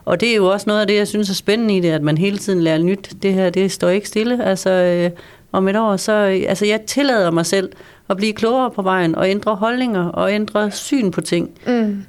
[0.05, 2.01] Og det er jo også noget af det, jeg synes er spændende i det, at
[2.01, 3.09] man hele tiden lærer nyt.
[3.23, 4.45] Det her, det står ikke stille.
[4.45, 5.09] Altså, øh,
[5.53, 6.11] om et år, så
[6.47, 7.71] altså, jeg tillader mig selv
[8.09, 11.49] at blive klogere på vejen og ændre holdninger og ændre syn på ting.
[11.67, 12.03] Mm.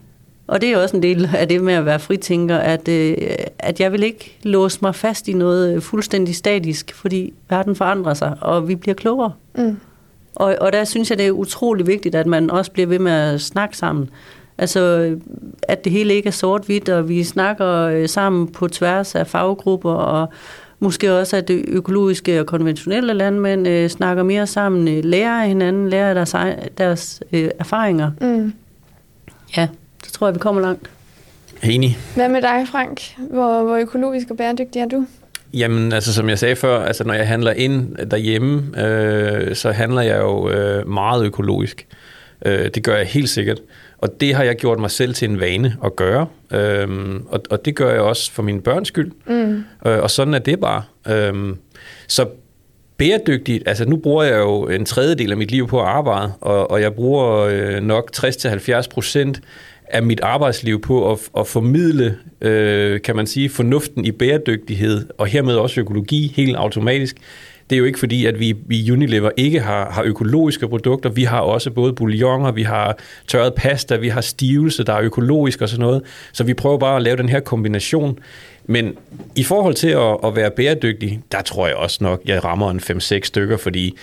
[0.46, 3.16] Og det er også en del af det med at være fritænker, at, øh,
[3.58, 8.36] at jeg vil ikke låse mig fast i noget fuldstændig statisk, fordi verden forandrer sig,
[8.40, 9.32] og vi bliver klogere.
[9.54, 9.76] Mm.
[10.34, 13.12] Og, og der synes jeg, det er utrolig vigtigt, at man også bliver ved med
[13.12, 14.10] at snakke sammen.
[14.58, 15.14] Altså,
[15.62, 19.92] at det hele ikke er sort-hvidt, og vi snakker øh, sammen på tværs af faggrupper,
[19.92, 20.28] og
[20.84, 25.48] måske også, at det økologiske og konventionelle landmænd øh, snakker mere sammen, øh, lærer af
[25.48, 26.34] hinanden, lærer af deres,
[26.78, 28.10] deres øh, erfaringer.
[28.20, 28.52] Mm.
[29.56, 29.68] Ja
[30.14, 30.90] tror jeg, vi kommer langt.
[31.62, 31.98] Enig.
[32.14, 33.00] Hvad med dig, Frank?
[33.30, 35.06] Hvor, hvor økologisk og bæredygtig er du?
[35.54, 40.02] Jamen, altså som jeg sagde før, altså når jeg handler ind derhjemme, øh, så handler
[40.02, 41.86] jeg jo øh, meget økologisk.
[42.46, 43.60] Øh, det gør jeg helt sikkert.
[44.04, 46.26] Og det har jeg gjort mig selv til en vane at gøre.
[46.52, 49.12] Øhm, og, og det gør jeg også for mine børns skyld.
[49.26, 49.64] Mm.
[49.86, 50.82] Øh, og sådan er det bare.
[51.08, 51.56] Øhm,
[52.08, 52.26] så
[52.96, 56.70] bæredygtigt, altså nu bruger jeg jo en tredjedel af mit liv på at arbejde, og,
[56.70, 59.40] og jeg bruger øh, nok 60-70 procent
[59.88, 65.26] af mit arbejdsliv på at, at formidle, øh, kan man sige, fornuften i bæredygtighed, og
[65.26, 67.16] hermed også økologi helt automatisk.
[67.70, 71.10] Det er jo ikke fordi, at vi i Unilever ikke har, har økologiske produkter.
[71.10, 72.98] Vi har også både bouillon, vi har
[73.28, 76.02] tørret pasta, vi har stivelse, der er økologisk og sådan noget.
[76.32, 78.18] Så vi prøver bare at lave den her kombination.
[78.66, 78.94] Men
[79.36, 82.80] i forhold til at, at være bæredygtig, der tror jeg også nok, jeg rammer en
[82.80, 83.96] 5-6 stykker, fordi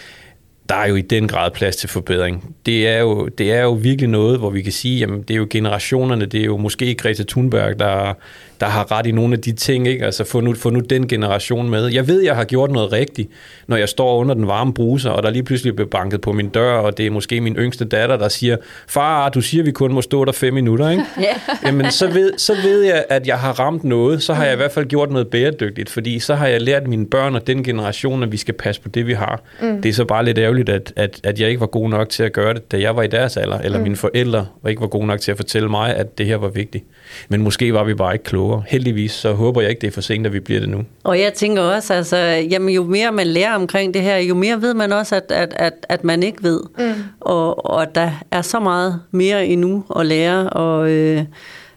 [0.69, 2.55] der er jo i den grad plads til forbedring.
[2.65, 5.37] Det er jo, det er jo virkelig noget, hvor vi kan sige, jamen det er
[5.37, 8.13] jo generationerne, det er jo måske Greta Thunberg, der,
[8.61, 10.05] der har ret i nogle af de ting, ikke?
[10.05, 11.87] Altså få nu, få nu den generation med.
[11.87, 13.29] Jeg ved, jeg har gjort noget rigtigt,
[13.67, 16.49] når jeg står under den varme bruser, og der lige pludselig bliver banket på min
[16.49, 18.57] dør, og det er måske min yngste datter, der siger,
[18.87, 21.03] far, du siger, vi kun må stå der fem minutter, ikke?
[21.19, 21.35] Yeah.
[21.65, 24.57] Jamen, så ved, så ved jeg, at jeg har ramt noget, så har jeg i
[24.57, 28.23] hvert fald gjort noget bæredygtigt, fordi så har jeg lært mine børn og den generation,
[28.23, 29.41] at vi skal passe på det, vi har.
[29.61, 29.81] Mm.
[29.81, 32.23] Det er så bare lidt ærgerligt, at, at, at jeg ikke var god nok til
[32.23, 33.83] at gøre det, da jeg var i deres alder, eller mm.
[33.83, 36.49] mine forældre var ikke var gode nok til at fortælle mig, at det her var
[36.49, 36.85] vigtigt.
[37.29, 38.63] Men måske var vi bare ikke klogere.
[38.67, 40.83] Heldigvis, så håber jeg ikke, det er for sent, at vi bliver det nu.
[41.03, 42.17] Og jeg tænker også, altså,
[42.51, 45.53] jamen, jo mere man lærer omkring det her, jo mere ved man også, at, at,
[45.55, 46.61] at, at man ikke ved.
[46.77, 47.03] Mm.
[47.19, 50.49] Og, og der er så meget mere endnu at lære.
[50.49, 51.23] Og øh,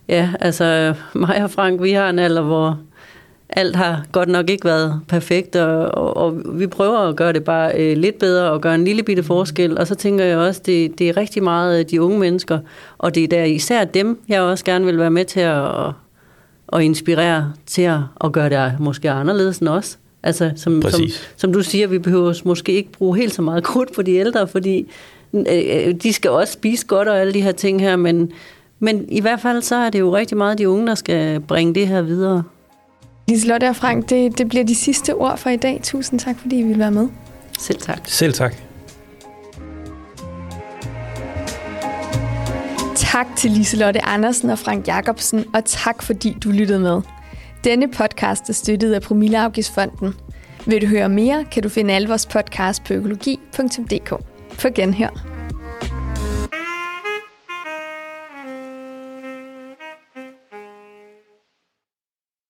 [0.09, 2.79] ja, altså mig og Frank, vi har en alder, hvor
[3.57, 7.45] alt har godt nok ikke været perfekt, og, og, og vi prøver at gøre det
[7.45, 9.79] bare øh, lidt bedre og gøre en lille bitte forskel.
[9.79, 12.59] Og så tænker jeg også, det, det er rigtig meget de unge mennesker,
[12.99, 15.65] og det er der især dem, jeg også gerne vil være med til at,
[16.73, 19.99] at inspirere til at, at gøre det måske anderledes end os.
[20.23, 21.01] Altså, som, som,
[21.37, 24.49] som du siger, vi behøver måske ikke bruge helt så meget krudt på de ældre,
[24.49, 24.87] fordi
[25.35, 28.33] øh, de skal også spise godt og alle de her ting her, men,
[28.79, 31.75] men i hvert fald så er det jo rigtig meget de unge, der skal bringe
[31.75, 32.43] det her videre.
[33.29, 35.81] Liselotte og Frank, det, det bliver de sidste ord for i dag.
[35.83, 37.09] Tusind tak, fordi I ville være med.
[37.59, 38.01] Selv tak.
[38.05, 38.74] Selv tak.
[42.97, 47.01] Tak til Liselotte Andersen og Frank Jacobsen, og tak fordi du lyttede med.
[47.65, 50.15] Denne podcast er støttet af Promilleafgiftsfonden.
[50.67, 54.09] Vil du høre mere, kan du finde alle vores podcast på økologi.dk.
[54.61, 55.34] På genhør.